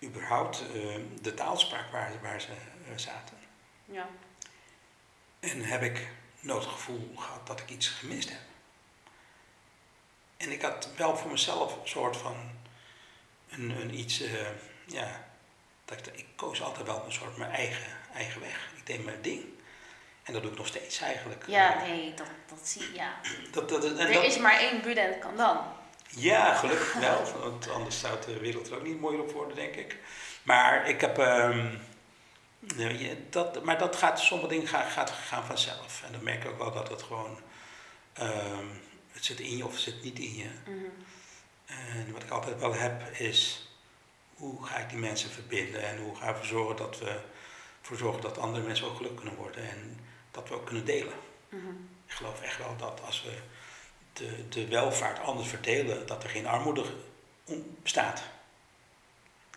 [0.04, 3.38] überhaupt eh, de taalspraak waar, waar ze eh, zaten.
[3.86, 4.08] Ja.
[5.40, 6.08] En heb ik
[6.40, 8.40] nooit het gevoel gehad dat ik iets gemist heb.
[10.38, 12.36] En ik had wel voor mezelf een soort van
[13.50, 14.24] een, een iets,
[14.88, 15.28] ja,
[15.86, 18.70] dat ik, ik koos altijd wel een soort mijn eigen, eigen weg.
[18.76, 19.44] Ik deed mijn ding.
[20.26, 21.44] En dat doe ik nog steeds eigenlijk.
[21.48, 22.94] ja, Eh, nee, dat, dat zie je.
[22.94, 23.14] Ja.
[23.52, 25.58] dat, dat, en Er dat- is maar één Buddha en dat kan dan.
[26.10, 27.24] Ja, gelukkig wel.
[27.40, 29.98] Want anders zou de wereld er ook niet mooier op worden, denk ik.
[30.44, 31.16] Maar ik heb.
[31.18, 31.78] je-
[33.30, 36.02] dat, maar dat gaat, sommige dingen gaan, gaat, gaan vanzelf.
[36.06, 37.40] En dan merk ik ook wel dat het gewoon.
[38.14, 38.66] ehm,
[39.12, 40.50] het zit in je of het zit niet in je.
[40.66, 40.86] Mhm.
[41.66, 43.70] En wat ik altijd wel heb is.
[44.36, 47.20] Hoe ga ik die mensen verbinden en hoe gaan we ervoor zorgen dat we
[47.82, 50.00] ervoor zorgen dat andere mensen ook gelukkig kunnen worden en
[50.36, 51.14] dat we ook kunnen delen.
[51.50, 51.70] Mhm.
[52.06, 53.38] Ik geloof echt wel dat als we
[54.14, 56.84] de, de welvaart anders verdelen, dat er geen armoede
[57.84, 58.24] bestaat.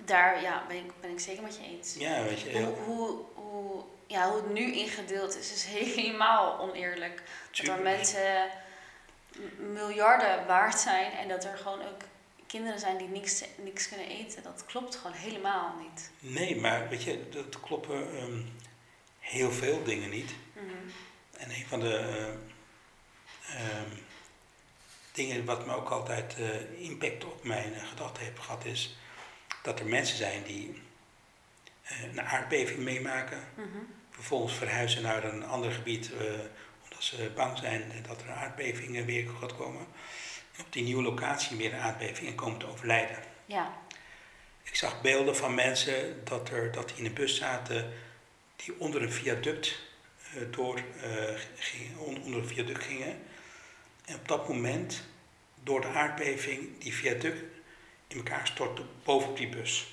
[0.00, 1.94] Daar ja, ben, ik, ben ik zeker met je eens.
[1.94, 7.22] Ja, weet je, Hoe, hoe, hoe, ja, hoe het nu ingedeeld is, is helemaal oneerlijk.
[7.50, 8.50] Dat er mensen
[9.56, 12.02] miljarden waard zijn en dat er gewoon ook
[12.46, 14.42] kinderen zijn die niks, niks kunnen eten.
[14.42, 16.10] Dat klopt gewoon helemaal niet.
[16.18, 18.40] Nee, maar weet je, dat kloppen ehm,
[19.18, 20.30] heel veel dingen niet.
[20.62, 20.88] Mhm.
[21.32, 22.26] En een van de eh,
[23.54, 23.90] ehm,
[25.12, 28.96] dingen wat me ook altijd eh, impact op mijn gedachten heeft gehad, is
[29.62, 30.82] dat er mensen zijn die
[31.82, 33.44] eh, een aardbeving meemaken.
[33.54, 33.78] Mhm.
[34.10, 36.10] vervolgens verhuizen naar een ander gebied
[36.84, 39.86] omdat ze bang zijn dat er een aardbeving weer gaat komen.
[40.56, 43.16] En op die nieuwe locatie weer een aardbeving en komen te overlijden.
[43.46, 43.78] Ja,
[44.62, 47.92] Ik zag beelden van mensen dat, er, dat die in een bus zaten
[48.56, 49.87] die onder een viaduct
[50.50, 53.18] door, eh, gingen, on- onder een viaduct gingen.
[54.04, 55.04] En op dat moment,
[55.62, 57.42] door de aardbeving, die viaduct
[58.06, 59.92] in elkaar stortte bovenop die bus.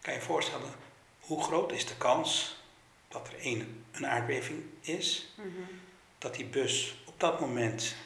[0.00, 0.70] Kan je je voorstellen,
[1.20, 2.58] hoe groot is de kans
[3.08, 5.48] dat er één, een aardbeving is, Mhm.
[6.18, 7.96] dat die bus op dat moment,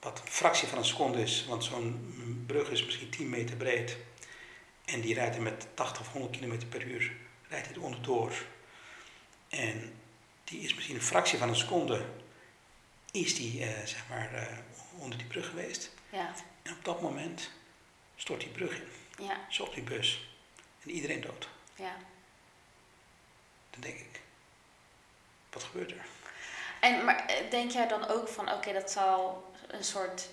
[0.00, 3.96] wat een fractie van een seconde is, want zo'n brug is misschien 10 meter breed,
[4.84, 7.12] en die rijdt er met 80 of 100 km per uur,
[7.48, 8.32] rijdt hij er onderdoor.
[9.48, 9.92] En
[10.44, 12.04] die is misschien een fractie van een seconde,
[13.10, 14.58] is die eh, zeg maar eh,
[14.98, 15.90] onder die brug geweest.
[16.10, 17.50] ja, En op dat moment
[18.16, 20.28] stort die brug in, ja, zo op die bus.
[20.82, 21.48] En iedereen dood.
[21.76, 21.96] ja.
[23.70, 24.20] Dan denk ik,
[25.52, 26.04] wat gebeurt er?
[26.80, 30.28] En maar eh, denk jij dan ook van, oké, dat zal een soort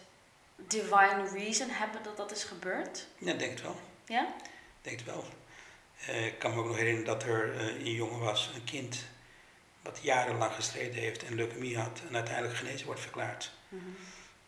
[0.55, 3.07] divine reason hebben dat dat is gebeurd?
[3.17, 3.79] Ja, denk het wel.
[4.05, 4.33] Ja?
[4.81, 5.25] Denk het wel.
[6.07, 9.05] Ik kan me ook nog herinneren dat er een jongen was, een kind,
[9.81, 13.51] wat jarenlang gestreden heeft en leukemie had en uiteindelijk genezen wordt verklaard.
[13.69, 13.81] Mhm.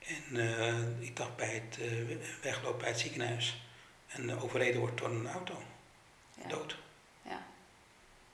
[0.08, 3.62] En eh, ik dacht bij het eh, weglopen bij het ziekenhuis
[4.08, 5.64] en eh, overreden wordt door een auto.
[6.42, 6.48] Ja.
[6.48, 6.78] Dood.
[7.22, 7.44] Ja.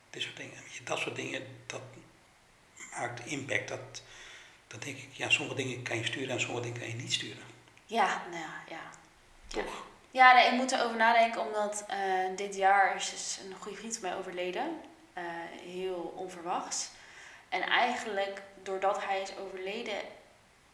[0.09, 0.57] Dit soort dingen.
[0.83, 1.81] Dat soort dingen, dat
[2.91, 3.67] maakt impact.
[3.67, 4.01] Dat,
[4.67, 7.13] dat denk ik, ja, sommige dingen kan je sturen en sommige dingen kan je niet
[7.13, 7.43] sturen.
[7.85, 8.89] Ja, nou ja, ja.
[9.47, 9.87] Toch?
[10.11, 11.85] Ja, nee, ik moet erover nadenken omdat
[12.35, 14.81] dit jaar is dus een goede vriend van mij overleden.
[15.19, 16.89] Eh, heel onverwachts.
[17.49, 20.01] En eigenlijk, doordat hij is overleden,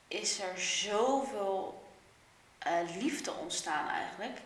[0.07, 1.83] is er zoveel
[2.57, 4.39] eh, liefde ontstaan eigenlijk.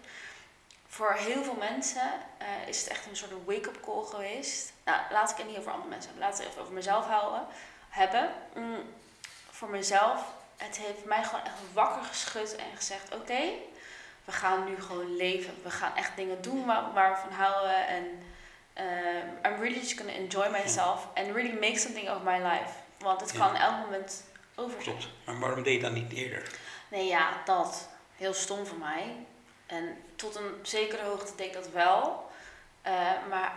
[0.87, 4.73] Voor heel veel mensen eh, is het echt een soort wake-up call geweest.
[4.85, 6.29] Nou, laat ik het niet over andere mensen hebben.
[6.29, 7.47] Laat het even over mezelf houden,
[7.89, 8.33] hebben.
[8.55, 8.93] Mm,
[9.49, 10.23] voor mezelf,
[10.57, 13.15] het heeft mij gewoon echt wakker geschud en gezegd...
[13.15, 13.41] Oké,
[14.25, 15.61] we gaan nu gewoon leven.
[15.63, 17.87] We gaan echt dingen doen waar, waar we van houden.
[17.87, 18.28] En
[18.79, 21.07] eh, I'm really just gonna enjoy myself.
[21.15, 22.71] And really make something of my life.
[22.99, 23.37] Want het Ja.
[23.37, 24.23] kan elk moment
[24.55, 24.77] over.
[24.77, 25.07] Klopt.
[25.25, 26.51] Maar waarom deed je dat niet eerder?
[26.87, 27.89] Nee, ja, dat.
[28.15, 29.15] Heel stom van mij.
[29.65, 32.31] En tot een zekere hoogte deed ik dat wel.
[32.81, 33.53] Eh, maar,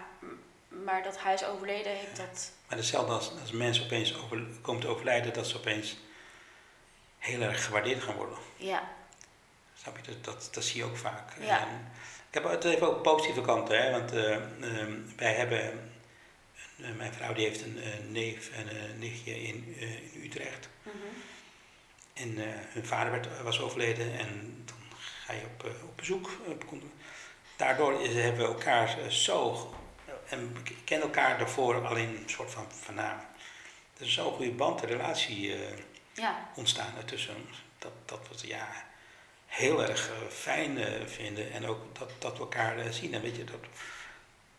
[0.69, 2.51] maar dat hij is overleden heeft dat...
[2.69, 5.97] Maar hetzelfde als, als mensen opeens over, komen te overlijden, dat ze opeens
[7.19, 8.39] heel erg gewaardeerd gaan worden.
[8.57, 8.83] Ja,
[9.83, 10.03] Snap je?
[10.13, 11.33] Dat, dat, dat zie je ook vaak.
[11.41, 11.61] Ja.
[11.61, 11.92] En
[12.33, 13.91] ik heb, het heeft ook positieve kanten, hè?
[13.91, 15.93] want eh, ehm, wij hebben,
[16.79, 20.69] eh, mijn vrouw die heeft een eh, neef en een nichtje in, in Utrecht.
[20.83, 20.93] mhm.
[22.13, 22.35] En
[22.73, 24.77] hun vader werd, was overleden en dan
[25.25, 26.31] ga je op, op bezoek.
[27.57, 29.71] Daardoor is, hebben we elkaar zo,
[30.29, 33.19] en we kennen elkaar daarvoor alleen een soort van van naam.
[33.99, 35.55] Er is zo'n goede band, een relatie
[36.13, 37.37] ja, ontstaan ertussen.
[37.79, 38.69] Dat, dat we ja,
[39.53, 43.15] heel erg eh, fijn eh, vinden en ook dat, dat we elkaar eh, zien.
[43.15, 43.61] En weet je, dat,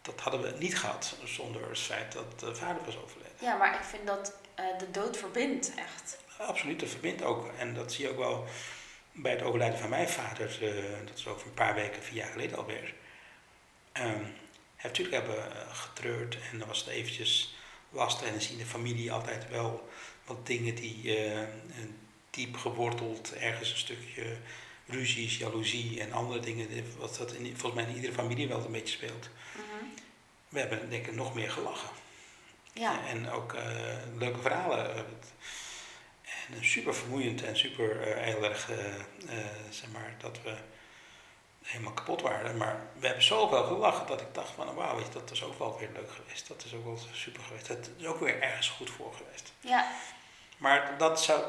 [0.02, 3.38] dat hadden we niet gehad zonder het feit dat de vader was overleden.
[3.40, 4.34] ja, maar ik vind dat
[4.78, 6.18] de dood verbindt echt.
[6.38, 7.52] Absoluut, dat verbindt ook.
[7.58, 8.46] En dat zie je ook wel
[9.12, 10.60] bij het overlijden van mijn vader.
[11.06, 12.94] dat is over een paar weken, vier jaar geleden alweer.
[13.92, 14.24] Ehm
[14.76, 17.56] hij natuurlijk hebben we getreurd en dan was het eventjes
[17.90, 18.28] lastig.
[18.28, 19.90] En dan zie je in de familie altijd wel
[20.26, 21.18] wat dingen die
[22.30, 24.38] diep geworteld, ergens een stukje
[24.94, 26.70] ruzies, jaloezie en andere dingen.
[26.70, 29.30] eh, Wat dat in, volgens mij in iedere familie wel een beetje speelt.
[29.56, 29.86] Mhm.
[30.50, 31.90] We hebben denk ik nog meer gelachen.
[32.74, 33.64] Ja, En ook eh,
[34.18, 34.96] leuke verhalen.
[34.96, 35.06] En
[36.58, 40.54] eh, super vermoeiend en super eh, heel erg, eh, eh, zeg maar, dat we
[41.64, 42.58] helemaal kapot waren.
[42.58, 45.60] Maar we hebben zoveel gelachen dat ik dacht van, wauw, weet je, dat is ook
[45.60, 46.48] wel weer leuk geweest.
[46.48, 47.68] Dat is ook wel super geweest.
[47.68, 49.54] Dat is ook weer ergens goed voor geweest.
[49.60, 49.92] ja,
[50.58, 51.44] Maar dat, zou,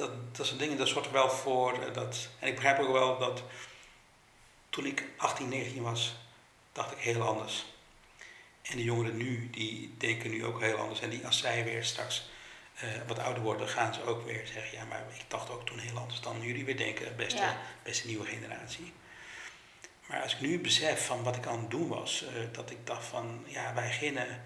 [0.00, 1.72] dat, dat zijn dingen, dat zorgt er wel voor.
[1.82, 3.42] eh, Dat, en ik begrijp ook wel dat
[4.70, 6.14] toen ik 18, 19 was,
[6.72, 7.64] dacht ik heel anders.
[8.62, 11.00] En de jongeren nu, die denken nu ook heel anders.
[11.00, 12.28] En die, als zij weer straks
[12.74, 15.78] eh, wat ouder worden, gaan ze ook weer zeggen: Ja, maar ik dacht ook toen
[15.78, 17.56] heel anders dan jullie weer denken, beste, Ja.
[17.82, 18.92] beste nieuwe generatie.
[20.06, 22.86] Maar als ik nu besef van wat ik aan het doen was, eh, dat ik
[22.86, 24.42] dacht van, ja, wij gingen,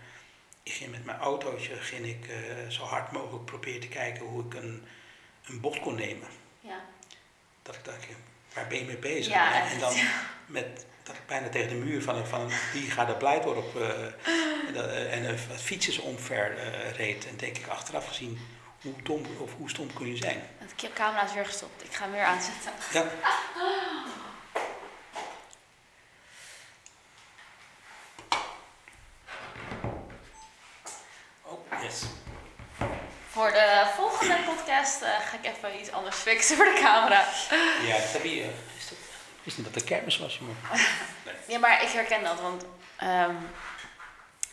[0.63, 2.27] ik ging met mijn autootje, ging ik
[2.69, 4.87] zo hard mogelijk proberen te kijken hoe ik een,
[5.47, 6.29] een bocht kon nemen.
[6.61, 6.81] ja.
[7.63, 8.07] Dat ik dacht,
[8.55, 9.33] waar ben je mee bezig?
[9.33, 9.93] Ja, en, dan
[10.47, 13.77] met, dat ik bijna tegen de muur van, van die gaat er blij door op,
[13.81, 14.05] eh,
[14.67, 17.27] en dat- eh, en een fietsers omver eh, reed.
[17.27, 18.39] En denk ik achteraf gezien,
[18.83, 20.43] hoe dom of hoe stom kun je zijn?
[20.77, 21.85] De camera is weer gestopt.
[21.85, 22.73] Ik ga hem weer aanzetten.
[22.93, 23.05] Ja.
[31.43, 32.03] Oh, yes.
[33.31, 33.91] Voor de
[34.27, 37.29] volgende podcast eh, ga ik even iets anders fixen voor de camera.
[37.87, 38.41] Ja, dat heb je.
[38.41, 38.47] eh,
[38.79, 38.99] Is dat,
[39.43, 40.57] is niet dat de kermis was, jongen?
[41.49, 42.65] Ja, maar ik herken dat, want
[42.97, 43.35] ehm,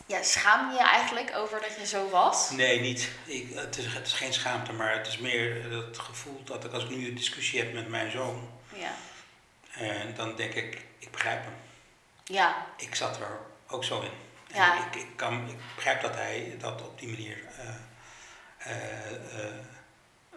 [0.06, 2.50] ja, schaam je je eigenlijk over dat je zo was?
[2.50, 3.08] Nee, niet.
[3.24, 6.72] Ik, het, is, het is geen schaamte, maar het is meer het gevoel dat ik
[6.72, 8.90] als ik nu een discussie heb met mijn zoon, Ja.
[9.72, 11.54] en dan denk ik, ik begrijp hem.
[12.24, 14.10] Ja, Ik zat er ook zo in.
[14.50, 14.86] En Ja.
[14.86, 17.74] Ik, ik, kan, ik begrijp dat hij dat op die manier eh, eh, eh,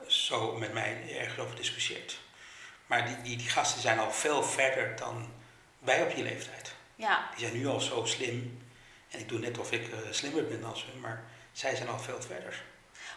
[0.07, 2.19] zo met mij ergens over discussieert.
[2.87, 5.33] Maar die, die, die gasten zijn al veel verder dan
[5.79, 6.73] wij op die leeftijd.
[6.95, 8.63] ja, Die zijn nu al zo slim.
[9.09, 11.99] En ik doe net of ik eh, slimmer ben dan ze, maar zij zijn al
[11.99, 12.63] veel verder.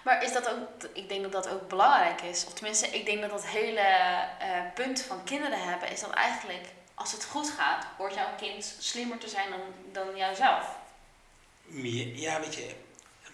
[0.05, 2.47] maar is dat ook, ik denk dat dat ook belangrijk is.
[2.47, 6.67] Of tenminste, ik denk dat dat hele eh, punt van kinderen hebben, is dat eigenlijk,
[6.95, 9.61] als het goed gaat, hoort jouw kind slimmer te zijn dan,
[9.93, 10.77] dan jouzelf.
[12.15, 12.75] Ja, weet je,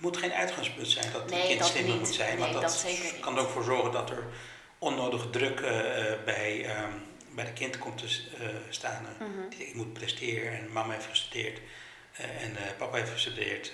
[0.04, 2.00] moet geen uitgangspunt zijn dat Nee, een kind dat slimmer niet.
[2.00, 2.38] moet zijn.
[2.38, 2.86] Nee, want dat,
[3.20, 4.24] kan er ook voor zorgen dat er
[4.78, 6.92] onnodige druk eh, eh, bij, ehm,
[7.34, 8.06] bij de kind komt te
[8.40, 9.06] eh, staan.
[9.18, 9.60] Mhm.
[9.60, 11.60] ik moet presteren en mama heeft gestudeerd
[12.16, 13.72] en papa heeft gestudeerd,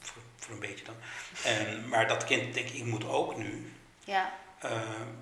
[0.00, 0.94] voor, voor een beetje dan.
[1.44, 3.72] En, maar dat kind denkt, ik moet ook nu.
[4.04, 4.32] Ja,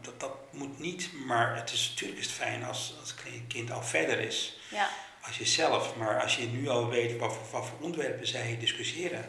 [0.01, 3.71] dat, dat moet niet, maar het is natuurlijk is het fijn als, als een kind
[3.71, 4.59] al verder is.
[4.71, 4.91] ja,
[5.27, 9.29] Als jezelf, maar als je nu al weet wat voor, wat voor onderwerpen zij discussiëren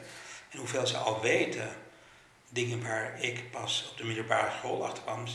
[0.50, 1.76] en hoeveel ze al weten,
[2.50, 5.26] dingen waar ik pas op de middelbare school achter kwam,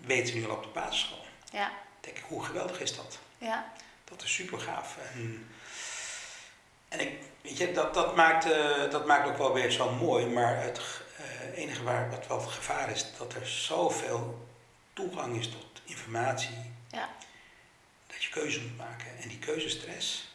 [0.00, 1.24] weten ze nu al op de basisschool.
[1.52, 3.18] ja, denk ik, hoe geweldig is dat?
[3.38, 3.72] ja,
[4.04, 4.96] Dat is super gaaf.
[5.14, 5.48] En,
[6.88, 10.26] en ik, weet je, dat, dat, maakt, eh, dat maakt ook wel weer zo mooi,
[10.26, 10.80] maar het
[11.16, 14.48] eh, enige waar wat wel het gevaar is, dat er zoveel
[14.92, 17.08] toegang is tot informatie, ja,
[18.06, 19.18] dat je keuze moet maken.
[19.20, 20.28] En die keuzestress,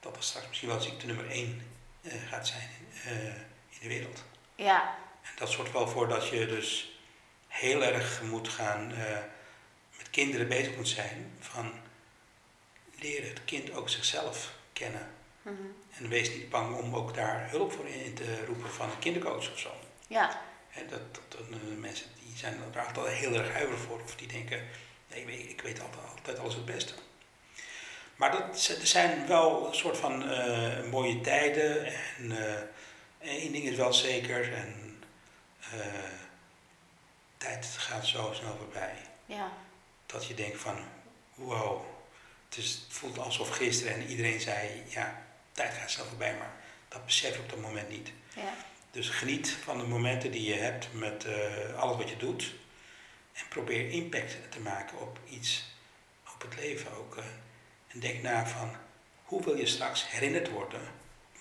[0.00, 1.66] dat dat straks misschien wel ziekte nummer één
[2.02, 2.68] eh, gaat zijn
[3.04, 3.24] eh,
[3.68, 4.24] in de wereld.
[4.54, 6.98] ja, En dat zorgt wel voor dat je dus
[7.48, 9.18] heel erg moet gaan eh,
[9.96, 11.72] met kinderen bezig moet zijn van
[12.98, 15.08] leren het kind ook zichzelf kennen.
[15.42, 15.54] mhm.
[15.90, 19.52] En wees niet bang om ook daar hulp voor in te roepen van een kindercoach
[19.52, 19.70] of zo.
[20.06, 24.16] ja, Hè, dat, dat, eh, mensen die zijn er altijd heel erg huiverig voor of
[24.16, 24.64] die denken,
[25.10, 26.92] nee, ik weet, ik weet altijd, altijd alles het beste.
[28.16, 30.18] Maar dat, er zijn wel een soort van
[30.90, 32.32] mooie tijden en
[33.20, 35.02] één ding is wel zeker en
[35.60, 35.78] eh,
[37.36, 38.94] tijd gaat zo snel voorbij
[39.28, 39.52] ja,
[40.06, 40.76] dat je denkt van
[41.34, 41.80] wow,
[42.48, 46.52] het, is, het voelt alsof gisteren en iedereen zei ja, tijd gaat snel voorbij, maar
[46.88, 48.12] dat besef je op dat moment niet.
[48.34, 48.54] ja,
[48.90, 52.54] Dus geniet van de momenten die je hebt met eh, alles wat je doet.
[53.32, 55.64] En probeer impact te maken op iets,
[56.34, 57.16] op het leven ook.
[57.88, 58.76] en denk na van,
[59.24, 60.80] hoe wil je straks herinnerd worden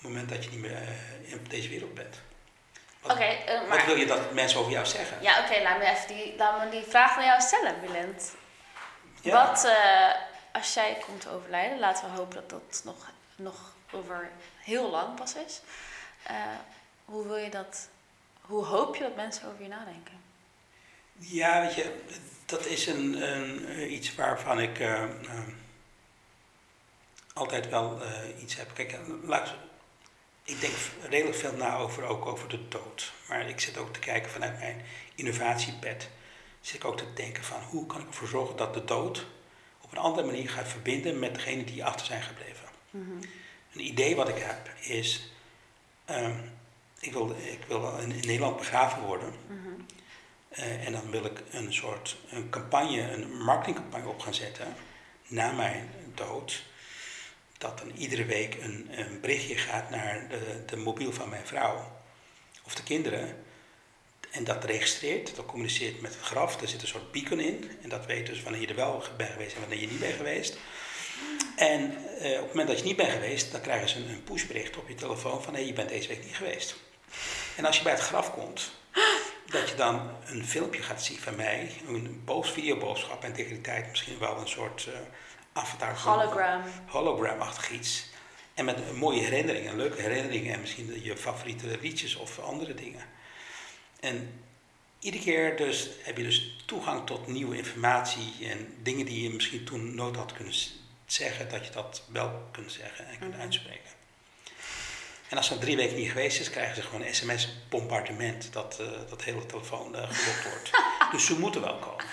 [0.08, 2.22] het moment dat je niet meer eh, in deze wereld bent?
[3.02, 3.86] Wat, Oké, eh, wat maar...
[3.86, 5.22] wil je dat mensen over jou zeggen?
[5.22, 8.36] Ja, oké, laat, me even die, laat me die vraag aan jou stellen, Willent.
[9.22, 9.48] Ja.
[9.48, 10.14] Wat, eh,
[10.52, 15.16] als jij komt te overlijden, laten we hopen dat dat nog, nog over heel lang
[15.16, 15.62] pas is.
[17.06, 17.90] Hoe wil je dat,
[18.42, 20.22] hoe hoop je dat mensen over je nadenken?
[21.18, 22.04] Ja, weet je,
[22.46, 24.80] dat is een, een, iets waarvan ik
[27.34, 28.02] altijd wel
[28.42, 28.68] iets heb.
[28.74, 29.67] Kijk, laat, ik
[30.56, 30.74] denk
[31.10, 33.14] redelijk veel na over, ook over de dood.
[33.28, 34.82] Maar ik zit ook te kijken vanuit mijn
[35.16, 36.08] innovatiepad.
[36.62, 39.26] Zit ik ook te denken van hoe kan ik ervoor zorgen dat de dood
[39.82, 42.68] op een andere manier gaat verbinden met degene die achter zijn gebleven.
[43.74, 45.32] Een idee wat ik heb is,
[46.06, 46.36] ehm,
[47.00, 49.34] ik, wil, ik wil in, in Nederland begraven worden.
[50.50, 54.76] Eh, en dan wil ik een soort een campagne, een marketingcampagne op gaan zetten
[55.28, 56.64] na mijn dood.
[57.58, 61.92] Dat dan iedere week een, een berichtje gaat naar de, de mobiel van mijn vrouw
[62.64, 63.44] of de kinderen.
[64.32, 66.62] En dat registreert, dat communiceert met het graf.
[66.62, 67.72] Er zit een soort beacon in.
[67.82, 70.16] En dat weet dus wanneer je er wel bent geweest en wanneer je niet bent
[70.16, 70.58] geweest.
[71.56, 71.82] En
[72.20, 74.78] eh, op het moment dat je niet bent geweest, dan krijgen ze een, een pushbericht
[74.78, 76.76] op je telefoon van hé, je bent deze week niet geweest.
[77.56, 78.72] En als je bij het graf komt,
[79.50, 84.20] dat je dan een filmpje gaat zien van mij, een boos videoboodschap en tegelijkertijd misschien
[84.20, 84.90] wel een soort
[85.58, 86.62] avatar van- Hologram.
[86.88, 88.06] hologram-achtig iets.
[88.54, 93.06] En met een mooie herinneringen, leuke herinneringen en misschien je favoriete liedjes of andere dingen.
[94.00, 94.44] En
[95.00, 99.64] iedere keer dus heb je dus toegang tot nieuwe informatie en dingen die je misschien
[99.66, 100.54] toen nooit had kunnen
[101.06, 103.42] zeggen, dat je dat wel kunt zeggen en kunt Mhm.
[103.42, 103.90] uitspreken.
[105.30, 108.88] En als dat drie weken niet geweest is, krijgen ze gewoon een sms-bombardement dat eh,
[109.10, 110.70] dat hele telefoon geblokt wordt.
[111.12, 112.06] dus ze moeten wel komen.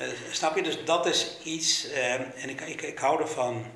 [0.00, 0.62] Eh, snap je?
[0.62, 3.70] Dus dat is iets, eh, en ik, ik, ik hou ervan.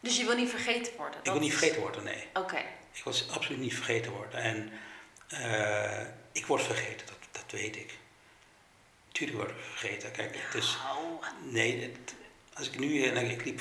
[0.00, 1.20] Dus je wil niet vergeten worden?
[1.22, 2.26] Ik wil niet vergeten worden, nee.
[2.34, 2.56] Oké,
[2.92, 4.40] Ik wil absoluut niet vergeten worden.
[4.40, 4.72] En
[5.28, 7.98] eh, ik word vergeten, dat, dat weet ik.
[9.12, 10.10] Tuurlijk word ik vergeten.
[10.10, 10.76] Kijk, het is.
[10.82, 10.98] Nou,
[11.52, 12.14] Nee, het-
[12.54, 13.02] als ik nu.
[13.02, 13.60] Ik liep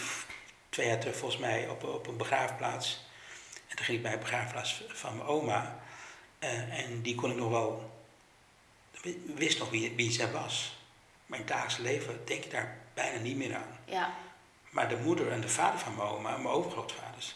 [0.70, 3.06] twee jaar terug volgens mij op, op een begraafplaats.
[3.68, 5.84] En toen ging ik bij een begraafplaats van mijn oma.
[6.40, 7.92] En die kon ik nog wel.
[9.36, 10.76] wist nog wie, wie zij was.
[11.38, 13.78] Het dagelijks leven denk ik daar bijna niet meer aan.
[13.86, 14.14] ja.
[14.70, 17.36] Maar de moeder en de vader van mijn oma, mijn overgrootvaders.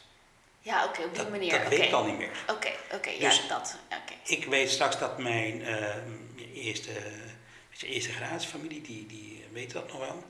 [0.60, 1.60] Ja, oké, op die Dat, manier.
[1.60, 2.32] dat weet ik al niet meer.
[2.50, 3.78] Oké, oké, ja, Dus- dat.
[4.24, 5.96] Ik weet straks dat mijn eh,
[6.54, 6.92] eerste,
[7.70, 10.24] je, eerste generatiefamilie, die, die weet dat nog wel.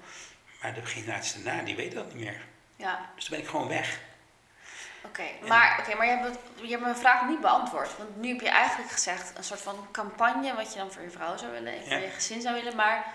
[0.62, 2.42] Maar de generaties daarna, die weten dat niet meer.
[2.76, 4.00] Ja, Dus dan ben ik gewoon weg.
[5.04, 5.24] oké.
[5.48, 7.98] Maar, oké, maar je, hebt je hebt mijn vraag niet beantwoord.
[7.98, 11.10] Want nu heb je eigenlijk gezegd een soort van campagne wat je dan voor je
[11.10, 12.76] vrouw zou willen en voor je gezin zou willen.
[12.76, 13.14] Maar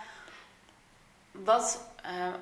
[1.33, 2.35] wat, eh,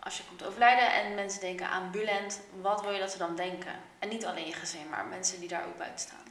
[0.00, 3.36] als je komt overlijden en mensen denken aan Bulent, wat wil je dat ze dan
[3.36, 3.80] denken?
[3.98, 6.24] En niet alleen je gezin, maar mensen die daar ook buiten staan.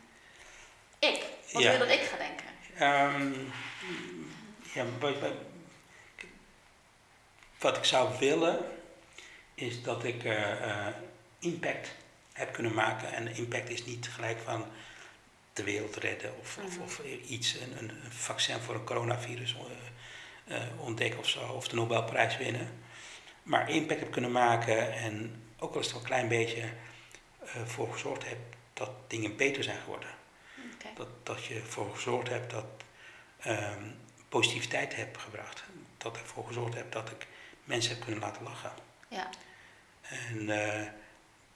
[0.99, 1.25] Ik.
[1.53, 1.71] Wat Ja.
[1.71, 2.45] wil je dat ik ga denken?
[2.75, 3.33] Ehm,
[4.73, 4.85] ja,
[7.57, 8.65] wat- ik zou willen,
[9.53, 10.93] is dat ik eh, eh,
[11.39, 11.95] impact
[12.33, 13.13] heb kunnen maken.
[13.13, 14.65] En impact is niet gelijk van
[15.53, 16.81] de wereld redden of, of, Mhm.
[16.81, 19.53] of iets, een, een een vaccin voor een coronavirus
[20.47, 22.83] eh, ontdekken of zo, of de Nobelprijs winnen.
[23.43, 26.61] Maar impact heb kunnen maken en ook al is het wel een klein beetje
[27.45, 28.37] eh voor gezorgd heb
[28.73, 30.09] dat dingen beter zijn geworden.
[30.95, 32.65] Dat, dat je ervoor gezorgd hebt dat
[33.39, 33.83] ehm,
[34.29, 35.63] positiviteit heb gebracht.
[35.97, 37.27] Dat ik ervoor gezorgd heb dat ik
[37.63, 38.71] mensen heb kunnen laten lachen.
[39.07, 39.29] Ja.
[40.01, 40.87] En eh,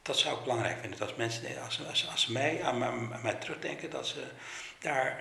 [0.02, 1.00] dat zou ik belangrijk vinden.
[1.00, 4.28] Dat als mensen, als, als, als ze mij, aan, mij- aan mij terugdenken, dat ze
[4.80, 5.20] daar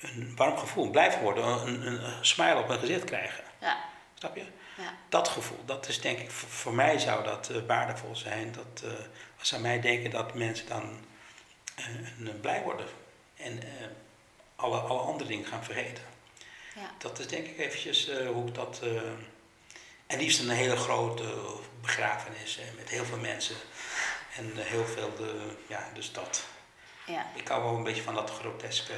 [0.00, 1.44] een warm gevoel blijven worden.
[1.44, 3.44] Een, een, een smile op hun gezicht krijgen.
[3.60, 3.76] Ja.
[4.14, 4.44] Snap je?
[4.76, 4.94] Ja.
[5.08, 8.52] Dat gevoel, dat is denk ik, voor, voor mij zou dat eh, waardevol zijn.
[8.52, 8.90] Dat eh,
[9.38, 11.00] als ze aan mij denken, dat mensen dan
[11.76, 12.86] een- blij worden.
[13.36, 13.60] En
[14.56, 16.04] alle, alle andere dingen gaan vergeten.
[16.74, 16.90] Ja.
[16.98, 18.80] Dat is denk ik eventjes hoe ik dat...
[20.06, 21.34] en liefst een hele grote
[21.80, 23.56] begrafenis met heel veel mensen.
[24.36, 26.44] En heel veel de, ja, dus dat.
[27.06, 27.26] Ja.
[27.34, 28.92] Ik hou wel een beetje van dat groteske.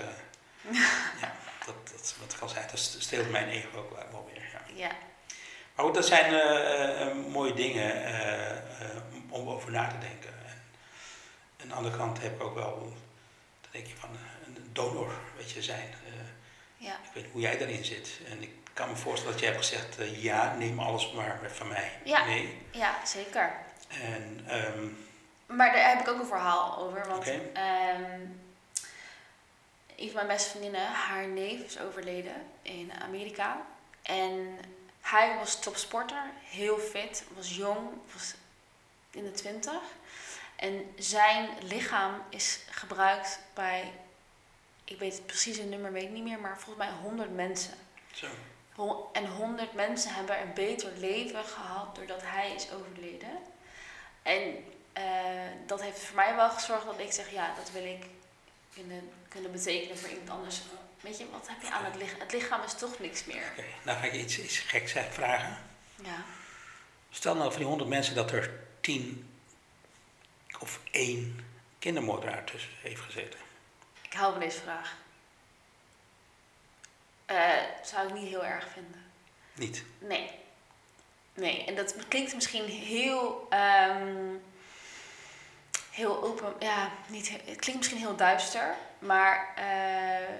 [1.21, 1.33] Ja,
[1.67, 4.43] dat, dat, wat ik al zei, dat steelt mijn ego ook wel weer.
[4.53, 4.85] Ja.
[4.87, 4.91] Ja.
[5.75, 8.57] Maar goed, dat zijn eh, eh, mooie dingen eh, eh,
[9.29, 10.29] om over na te denken.
[11.57, 12.79] En aan de andere kant heb ik ook wel,
[13.61, 15.89] dan denk je van eh, een donor, weet je, zijn.
[16.07, 16.13] Eh,
[16.77, 16.93] Ja.
[16.93, 18.21] ik weet hoe jij daarin zit.
[18.31, 21.69] En ik kan me voorstellen dat jij hebt gezegd, eh, ja, neem alles maar van
[21.69, 21.91] mij.
[22.05, 22.25] Ja.
[22.25, 22.59] Nee.
[22.71, 23.53] Ja, zeker.
[24.03, 24.87] En ehm,
[25.57, 27.07] Maar daar heb ik ook een verhaal over.
[27.09, 27.25] Want
[30.01, 33.67] een van mijn beste vriendinnen, haar neef is overleden in Amerika.
[34.03, 34.59] En
[35.01, 38.35] hij was topsporter, heel fit, was jong, was
[39.11, 39.81] in de twintig.
[40.57, 43.93] En zijn lichaam is gebruikt bij,
[44.85, 47.75] ik weet het precieze nummer, weet ik niet meer, maar volgens mij 100 mensen.
[48.13, 48.27] zo.
[49.13, 53.39] En honderd mensen hebben een beter leven gehad doordat hij is overleden.
[54.23, 55.03] En eh,
[55.67, 58.05] dat heeft voor mij wel gezorgd dat ik zeg, ja, dat wil ik
[58.81, 60.63] kunnen, kunnen betekenen voor iemand anders.
[61.01, 62.21] Weet je, wat heb je aan het lichaam?
[62.21, 63.45] Het lichaam is toch niks meer.
[63.51, 65.59] Oké, nou ga ik iets, iets geks vragen.
[66.03, 66.25] Ja.
[67.11, 69.31] Stel nou van die 100 mensen dat er 10
[70.59, 71.47] of één
[71.79, 73.41] kindermoordenaar tussen heeft gezeten.
[74.03, 74.97] Ik hou van deze vraag.
[77.27, 79.05] Eh, zou ik niet heel erg vinden.
[79.55, 79.85] Niet.
[79.99, 80.31] Nee.
[81.35, 84.35] Nee, en dat klinkt misschien heel, ehm,
[85.91, 90.35] heel open, ja, niet, he- het klinkt misschien heel duister, maar eh,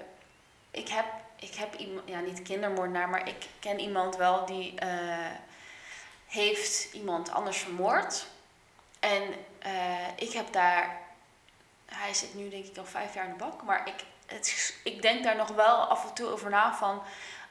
[0.71, 1.05] ik heb,
[1.39, 5.31] ik heb iemand, ja, niet kindermoordenaar, maar ik ken iemand wel die eh,
[6.27, 8.25] heeft iemand anders vermoord.
[8.99, 9.23] En
[9.59, 10.97] eh, ik heb daar,
[11.85, 15.01] hij zit nu denk ik al vijf jaar in de bak, maar ik, het, ik
[15.01, 17.01] denk daar nog wel af en toe over na van,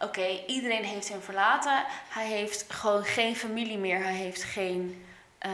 [0.01, 1.85] oké, iedereen heeft hem verlaten.
[2.09, 4.03] Hij heeft gewoon geen familie meer.
[4.03, 5.05] Hij heeft geen.
[5.41, 5.53] Eh,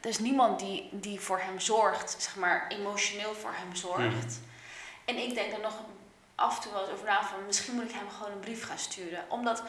[0.00, 4.40] er is niemand die, die voor hem zorgt, zeg maar, emotioneel voor hem zorgt.
[4.40, 4.46] Mhm.
[5.04, 5.74] En ik denk er nog
[6.34, 8.66] af en toe wel eens over na van misschien moet ik hem gewoon een brief
[8.66, 9.24] gaan sturen.
[9.28, 9.62] Omdat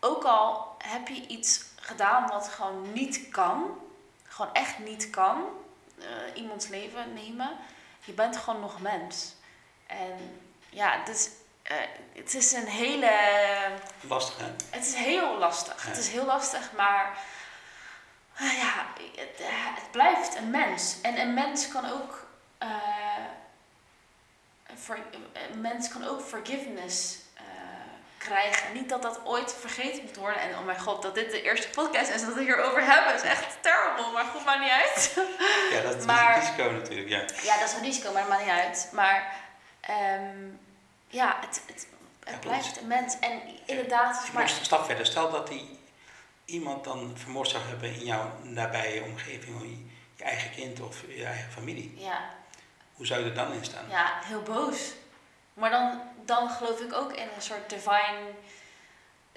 [0.00, 3.78] ook al heb je iets gedaan wat gewoon niet kan,
[4.28, 5.42] gewoon echt niet kan,
[5.98, 7.56] eh, iemands leven nemen,
[8.04, 9.34] je bent gewoon nog mens.
[9.86, 10.40] En
[10.70, 11.28] ja, dus,
[12.12, 13.12] het is een hele.
[14.00, 14.50] Lastig hè?
[14.70, 15.82] Het is heel lastig.
[15.82, 15.88] Ja.
[15.88, 17.18] Het is heel lastig, maar.
[18.36, 20.96] Eh, ja, het, eh, het blijft een mens.
[21.02, 22.26] En een mens kan ook.
[22.58, 22.68] eh,
[25.52, 27.42] een mens kan ook forgiveness eh,
[28.18, 28.72] krijgen.
[28.72, 30.40] Niet dat dat ooit vergeten moet worden.
[30.40, 33.22] En oh mijn god, dat dit de eerste podcast is dat we hierover hebben, is
[33.22, 34.12] echt terrible.
[34.12, 35.14] Maar goed, maakt niet uit.
[35.74, 37.08] Ja, dat is Maar- een risico natuurlijk.
[37.08, 37.24] Ja.
[37.42, 38.88] Ja, dat is een risico, maar dat maakt niet uit.
[38.92, 39.34] Maar
[39.80, 40.36] ehm,
[41.08, 41.86] ja, het, het,
[42.24, 43.18] het Ja, blijft een mens.
[43.20, 45.06] En inderdaad, Ik maar, een stap verder.
[45.06, 45.73] Stel dat die
[46.44, 49.84] iemand dan vermoord zou hebben in jouw nabije omgeving, je,
[50.16, 51.94] je eigen kind of je eigen familie.
[52.00, 52.30] ja,
[52.94, 53.88] Hoe zou je er dan in staan?
[53.88, 54.92] ja, heel boos.
[55.54, 58.30] Maar dan, dan geloof ik ook in een soort divine,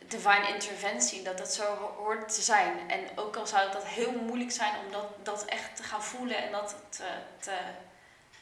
[0.05, 2.89] divine interventie, dat dat zo ho- hoort te zijn.
[2.89, 6.37] En ook al zou dat heel moeilijk zijn om dat, dat echt te gaan voelen
[6.43, 7.07] en dat te,
[7.39, 7.57] te,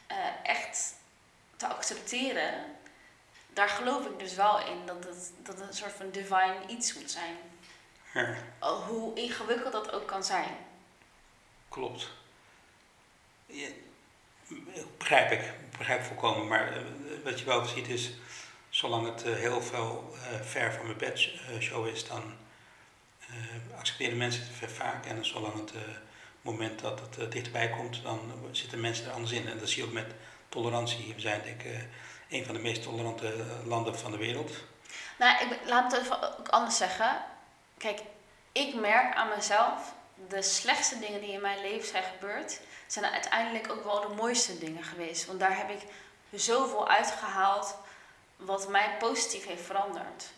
[0.08, 0.94] eh, echt
[1.58, 2.54] te accepteren,
[3.54, 6.94] daar geloof ik dus wel in dat het, dat het een soort van divine iets
[6.94, 7.36] moet zijn.
[8.16, 10.50] Ja, Oh, hoe ingewikkeld dat ook kan zijn.
[11.70, 12.10] klopt.
[13.46, 13.84] Je-
[14.98, 16.48] begrijp ik, begrijp volkomen.
[16.48, 16.82] Maar eh,
[17.24, 18.12] wat je wel ziet is,
[18.70, 22.34] zolang het eh, heel veel eh, ver van mijn bed show is, dan
[23.20, 25.06] eh, accepteren mensen het ver vaak.
[25.06, 25.74] En zolang het
[26.42, 29.48] moment dat het dichterbij komt, dan zitten mensen er anders in.
[29.48, 30.14] En dat zie je ook met
[30.50, 31.14] tolerantie.
[31.14, 31.88] We zijn denk ik
[32.30, 34.52] een van de meest tolerante landen van de wereld.
[35.20, 37.24] Nou, ik, laat het even ook anders zeggen.
[37.78, 38.00] Kijk,
[38.52, 39.94] ik merk aan mezelf,
[40.30, 44.60] de slechtste dingen die in mijn leven zijn gebeurd, zijn uiteindelijk ook wel de mooiste
[44.60, 45.26] dingen geweest.
[45.26, 45.82] Want daar heb ik
[46.32, 47.76] zoveel uitgehaald
[48.36, 50.34] wat mij positief heeft veranderd.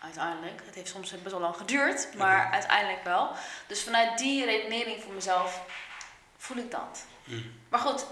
[0.00, 0.62] Uiteindelijk.
[0.64, 3.30] Het heeft soms best wel lang geduurd, maar uiteindelijk wel.
[3.66, 5.62] Dus vanuit die redenering voor mezelf
[6.36, 7.04] voel ik dat.
[7.24, 7.60] Mm.
[7.68, 8.06] Maar goed,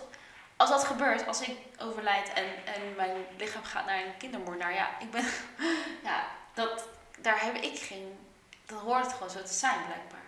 [0.56, 4.90] als dat gebeurt, als ik overlijd en, en mijn lichaam gaat naar een kindermoordenaar, ja,
[5.00, 5.24] ik ben.
[6.02, 6.88] Ja, dat,
[7.20, 8.16] daar heb ik geen.
[8.66, 10.22] Dat hoort het gewoon zo te zijn, blijkbaar.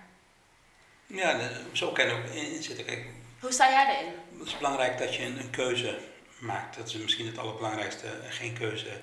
[1.07, 2.85] Ja, zo kan ook in zitten.
[2.85, 3.07] Kijk,
[3.41, 4.13] Hoe sta jij erin?
[4.39, 6.01] het is belangrijk dat je een, een keuze
[6.39, 6.77] maakt.
[6.77, 8.07] Dat is misschien het allerbelangrijkste.
[8.29, 9.01] Geen keuze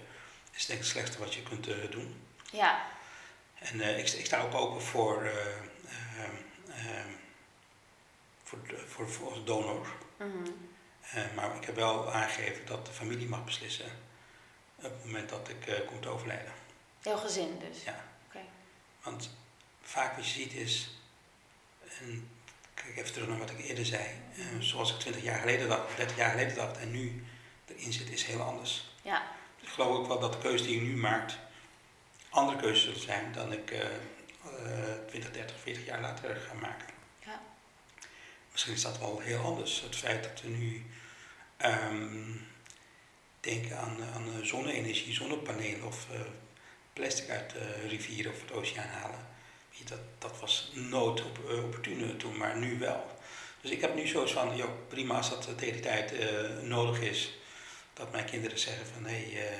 [0.52, 2.22] is denk ik het slechtste wat je kunt eh, doen.
[2.52, 2.82] Ja,
[3.60, 6.36] En eh, ik, sta- ik sta ook open voor, ehm,
[8.44, 9.88] voor, voor, voor als donor.
[10.18, 10.52] mhm.
[11.36, 13.86] Maar ik heb wel aangegeven dat de familie mag beslissen
[14.76, 16.52] op het moment dat ik kom te overlijden.
[17.04, 17.84] Heel gezin dus.
[17.84, 18.06] Ja.
[18.28, 18.40] Oké.
[19.04, 19.30] Want
[19.82, 20.90] vaak wat je ziet is,
[22.00, 22.30] en
[22.74, 24.04] kijk even terug naar wat ik eerder zei,
[24.36, 27.26] eh, zoals ik 20 jaar geleden dacht, 30 jaar geleden dacht en nu
[27.66, 28.92] erin zit, is heel anders.
[29.02, 29.32] Ja,
[29.62, 31.38] Ik geloof ook wel dat de keuze die je nu maakt,
[32.30, 36.88] andere keuzes zullen zijn dan ik eh, eh, 20, 30, 40 jaar later ga maken.
[37.26, 37.42] Ja.
[38.52, 39.82] Misschien is dat wel heel anders.
[39.82, 40.86] Het feit dat we nu
[41.58, 42.36] ehm,
[43.40, 46.20] denken aan, aan eh, zonne-energie, zonnepanelen of eh,
[46.94, 49.32] plastic uit de rivier of het oceaan halen.
[49.86, 53.18] Dat, dat was nooit op, eh, opportune toen, maar nu wel.
[53.62, 57.00] Dus ik heb nu zoiets van, joh, prima als dat tegen die tijd eh, nodig
[57.00, 57.34] is,
[57.94, 59.58] dat mijn kinderen zeggen van hé, hey, eh,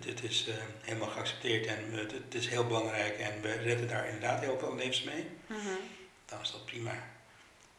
[0.00, 0.48] dit is
[0.80, 4.74] helemaal geaccepteerd en eh, dit is heel belangrijk en we redden daar inderdaad heel veel
[4.74, 5.68] levens mee, Mhm.
[6.26, 7.08] dan is dat prima.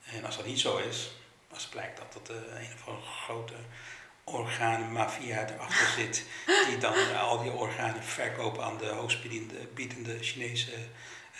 [0.05, 1.11] En als dat niet zo is,
[1.49, 3.53] als het blijkt dat er een of andere grote
[4.23, 6.23] orgaanmafia erachter zit,
[6.67, 10.71] die dan al die organen verkopen aan de hoogstbiedende biedende Chinese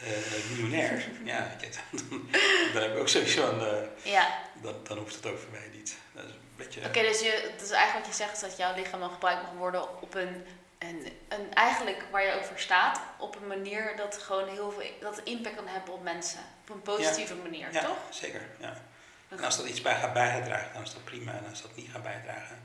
[0.02, 1.56] eh miljonair, ja,
[1.92, 2.30] dan,
[2.74, 4.40] dan heb ik ook zoiets van, eh, ja.
[4.62, 5.96] dan, dan hoeft het ook voor mij niet.
[6.14, 8.76] Dat is een beetje, Oké, dus, je, dus eigenlijk wat je zegt is dat jouw
[8.76, 10.46] lichaam dan gebruikt mag worden op een,
[10.80, 15.22] een, een eigenlijk waar je over staat, op een manier dat gewoon heel veel dat
[15.24, 16.40] impact kan hebben op mensen.
[16.62, 17.98] Op een positieve manier, ja, toch?
[18.10, 18.82] zeker, ja.
[19.30, 21.32] En als dat iets bij gaat bijdragen, dan is dat prima.
[21.32, 22.60] En als dat niet gaat bijdragen,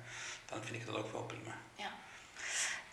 [0.57, 1.55] dan vind ik dat ook wel prima.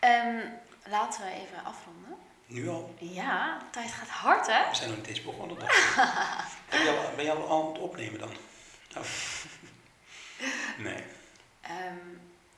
[0.04, 0.40] Ehm,
[0.84, 2.18] laten we even afronden.
[2.46, 2.96] Nu al.
[3.00, 4.70] Ja, de tijd gaat hard, hè?
[4.70, 5.60] We zijn nog niet eens begonnen.
[5.60, 5.68] Dan.
[6.70, 8.32] Heb je al, ben je al aan het opnemen dan?
[8.98, 9.04] Oh.
[10.78, 11.04] Nee.
[11.62, 11.98] Ehm,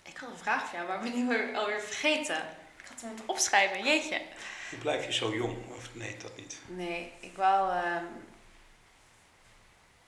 [0.03, 2.37] ik had een vraag voor jou, maar ik ben nu weer, alweer vergeten.
[2.77, 4.21] Ik had hem moeten opschrijven, jeetje.
[4.69, 5.57] Hoe blijf je zo jong?
[5.75, 6.59] Of nee, dat niet.
[6.65, 8.05] Nee, ik wou, ehm,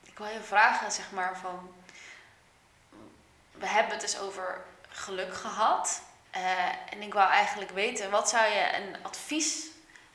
[0.05, 1.73] ik wou je vragen, zeg maar, van...
[3.51, 4.65] We hebben het dus over
[4.97, 6.01] geluk gehad.
[6.29, 9.65] Eh, en ik wou eigenlijk weten, wat zou je een advies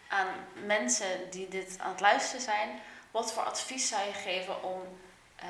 [0.08, 0.28] aan
[0.66, 2.80] mensen die dit aan het luisteren zijn...
[3.10, 4.98] Wat voor advies zou je geven om
[5.36, 5.46] eh,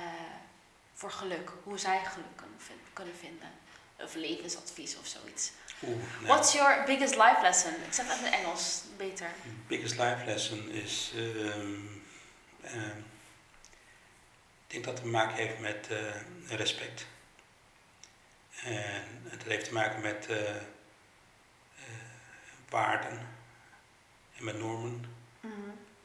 [0.95, 3.51] voor geluk, hoe zij geluk kunnen, vin- kunnen vinden?
[4.01, 5.51] Of levensadvies of zoiets.
[5.83, 6.27] Oeh, nee.
[6.29, 7.73] What's your biggest life lesson?
[7.87, 9.27] Ik zeg het in het Engels, beter.
[9.67, 11.13] biggest life lesson is.
[11.17, 11.77] ehm,
[12.63, 12.99] ehm,
[14.67, 17.07] ik denk dat het te maken heeft met eh, respect.
[18.63, 20.63] En het heeft te maken met eh, eh,
[22.69, 23.19] waarden
[24.37, 25.05] en met normen.
[25.41, 25.53] Mhm.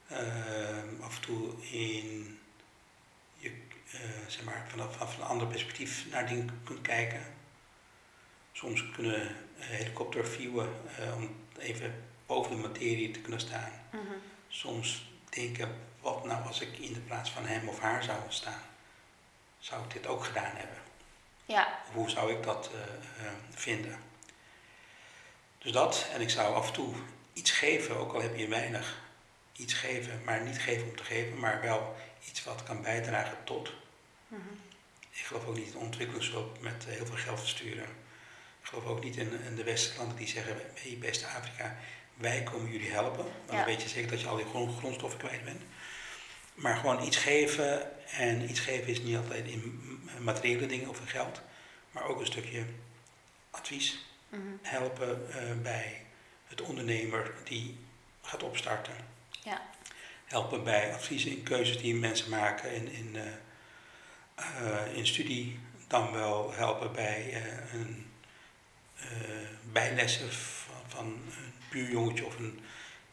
[0.08, 2.40] Ehm, af en toe in
[3.38, 3.50] je,
[3.92, 7.22] eh, zeg maar, vanaf, vanaf een ander perspectief naar dingen kunt kijken.
[8.52, 10.70] Soms kunnen uh, helikopterviewen
[11.16, 13.72] om even boven de materie te kunnen staan.
[13.92, 14.02] Mhm.
[14.48, 18.62] Soms denken, wat nou als ik in de plaats van hem of haar zou staan?
[19.60, 20.87] Zou ik dit ook gedaan hebben?
[21.48, 24.00] Ja, hoe zou ik dat eh, eh, vinden?
[25.58, 26.94] Dus dat, en ik zou af en toe
[27.34, 29.02] iets geven, ook al heb je weinig,
[29.54, 31.96] iets geven, maar niet geven om te geven, maar wel
[32.30, 33.74] iets wat kan bijdragen tot.
[34.28, 34.42] Mhm.
[35.12, 37.86] Ik geloof ook niet in ontwikkelingshulp met eh, heel veel geld versturen.
[38.62, 41.78] Ik geloof ook niet in, in de westerse landen die zeggen, hey beste Afrika,
[42.14, 43.24] wij komen jullie helpen.
[43.24, 43.56] Want Ja.
[43.56, 45.62] dan weet je zeker dat je al die grond, grondstoffen kwijt bent.
[46.58, 49.82] Maar gewoon iets geven, en iets geven is niet altijd in
[50.20, 51.42] materiële dingen of in geld,
[51.92, 52.64] maar ook een stukje
[53.52, 54.42] advies Mhm.
[54.62, 56.06] helpen eh, bij
[56.46, 57.78] het ondernemer die
[58.22, 58.94] gaat opstarten.
[59.44, 59.62] Ja.
[60.26, 63.26] Helpen bij adviezen in keuzes die mensen maken in, in, eh,
[64.36, 65.60] eh, in studie.
[65.88, 67.44] Dan wel helpen bij
[67.74, 68.12] een
[69.72, 72.60] bijlessen van, van een buurjongetje of een,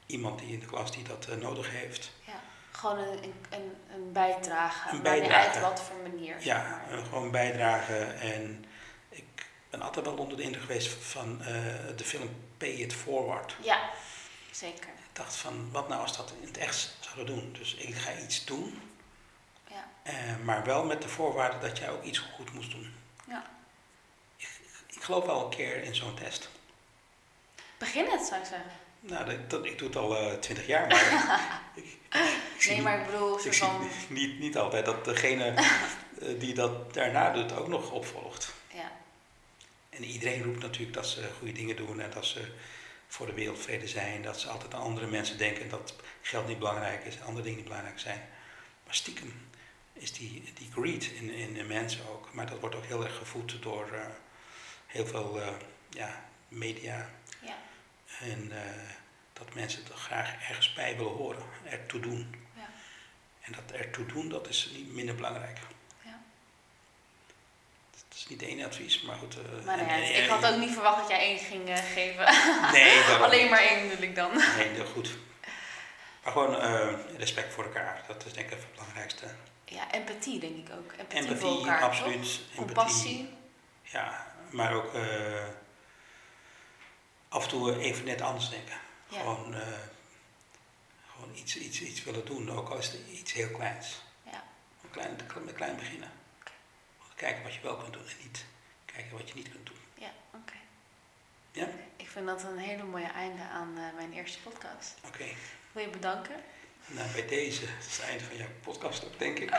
[0.07, 2.12] iemand die in de klas die dat nodig heeft.
[2.85, 4.89] Gewoon een, een, een, bijdrage.
[4.95, 5.49] Een bijdrage.
[5.49, 6.37] uit wat voor manier.
[6.41, 8.20] Ja, eh, gewoon bijdragen.
[8.20, 8.64] En
[9.09, 9.24] ik
[9.70, 11.47] ben altijd wel onder de indruk geweest van eh,
[11.97, 12.28] de film
[12.59, 13.57] Pay It Forward.
[13.62, 13.91] ja.
[14.51, 14.89] Zeker.
[14.89, 17.53] Ik dacht van, wat nou als dat in het echt zouden doen?
[17.59, 18.80] Dus ik ga iets doen,
[19.68, 19.85] Ja.
[20.03, 20.14] eh,
[20.45, 22.95] maar wel met de voorwaarde dat jij ook iets goed moest doen.
[23.28, 23.45] ja.
[24.87, 26.49] Ik geloof wel een keer in zo'n test.
[27.78, 28.70] Begin het, zou ik zeggen.
[29.01, 31.03] Nou, dat, dat- ik doe het al twintig jaar, maar
[31.74, 32.03] ik, ik
[32.69, 33.89] Nee, maar ik bedoel, Ik van...
[34.09, 38.55] niet, niet altijd dat degene eh, die dat daarna doet ook nog opvolgt.
[38.75, 38.93] Ja,
[39.91, 42.53] En iedereen roept natuurlijk dat ze goede dingen doen en dat ze
[43.09, 44.23] voor de wereldvrede zijn.
[44.23, 47.59] Dat ze altijd aan andere mensen denken dat geld niet belangrijk is en andere dingen
[47.59, 48.29] niet belangrijk zijn.
[48.85, 49.49] Maar stiekem
[49.93, 52.33] is die, die greed in, in de mensen ook.
[52.33, 54.07] Maar dat wordt ook heel erg gevoed door eh,
[54.87, 55.49] heel veel eh,
[55.91, 57.11] ja, media.
[57.41, 57.57] ja,
[58.21, 58.53] En
[59.45, 62.47] dat mensen het graag ergens bij willen horen, ertoe doen.
[62.57, 62.68] ja.
[63.40, 65.59] En dat ertoe doen, dat is niet minder belangrijk.
[66.03, 66.20] Ja.
[67.90, 69.36] Het is niet één advies, maar goed.
[69.38, 72.24] eh, Maar en- en- ik had ook niet verwacht dat jij één ging eh, geven.
[72.72, 74.36] Nee, Alleen maar één bedoel ik dan.
[74.57, 75.11] Nee, heel goed.
[76.22, 79.26] Maar gewoon eh, respect voor elkaar, dat is denk ik het belangrijkste.
[79.64, 80.92] Ja, empathie denk ik ook.
[80.92, 82.22] Empathie, voor Empathie, elkaar, absoluut.
[82.22, 82.32] toch?
[82.40, 83.28] Empathie, Compassie.
[83.82, 84.90] Ja, maar ook
[87.28, 88.76] af en toe even net anders denken.
[89.09, 89.18] Ja.
[89.18, 89.68] Gewoon, eh,
[91.12, 94.02] gewoon iets, iets, iets willen doen, ook al is het iets heel kleins.
[94.22, 94.44] Ja.
[94.82, 96.11] Een klein, met klein beginnen.
[97.14, 98.44] Kijken wat je wel kunt doen en niet
[98.84, 99.76] kijken wat je niet kunt doen.
[99.94, 100.57] Ja, oké.
[101.52, 101.68] Ja?
[101.96, 104.94] Ik vind dat een hele mooie einde aan eh, mijn eerste podcast.
[105.07, 105.24] Oké.
[105.72, 106.34] Wil je bedanken?
[106.86, 109.50] Nou, bij deze het is het einde van jouw podcast ook, denk ik.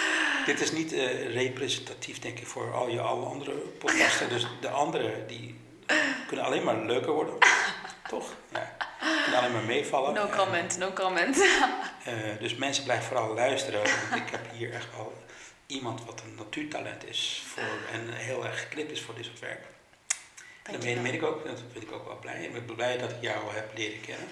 [0.46, 4.28] Dit is niet eh, representatief, denk ik, voor al je alle andere podcasten.
[4.34, 5.60] Dus de andere, die
[6.26, 7.34] kunnen alleen maar leuker worden.
[8.08, 8.34] Toch?
[8.52, 8.76] Ja.
[9.22, 10.14] Kunnen alleen maar meevallen.
[10.14, 11.36] No En, comment, no comment.
[12.04, 13.80] eh, dus mensen blijven vooral luisteren.
[14.10, 15.22] Want ik heb hier echt wel
[15.66, 17.42] iemand wat een natuurtalent is.
[17.46, 19.60] Voor, en heel erg geknipt is voor dit soort werk.
[19.60, 21.02] En dat Dankjewel.
[21.02, 22.42] ben ik ook, dat vind ik ook wel blij.
[22.44, 24.28] Ik ben blij dat ik jou heb leren kennen.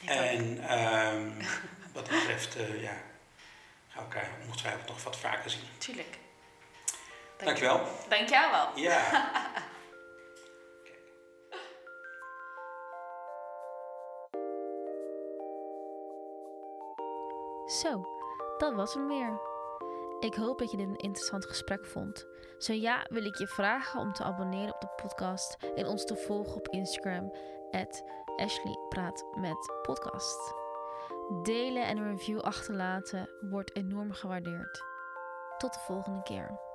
[0.00, 0.08] Ik.
[0.08, 1.30] En ehm,
[1.92, 2.90] wat dat betreft, eh, ja,
[3.88, 5.60] gaan we elkaar ongetwijfeld nog wat vaker zien.
[5.78, 6.16] Tuurlijk.
[7.38, 7.88] Dankjewel.
[8.08, 8.68] Dank jou wel.
[8.84, 9.00] Ja.
[17.66, 18.04] Zo,
[18.58, 19.40] dat was hem weer.
[20.20, 22.26] Ik hoop dat je dit een interessant gesprek vond.
[22.58, 26.16] Zo ja, wil ik je vragen om te abonneren op de podcast en ons te
[26.16, 27.32] volgen op Instagram,
[28.36, 30.54] Ashley Praat met Podcast.
[31.42, 34.82] Delen en een review achterlaten wordt enorm gewaardeerd.
[35.58, 36.65] Tot de volgende keer.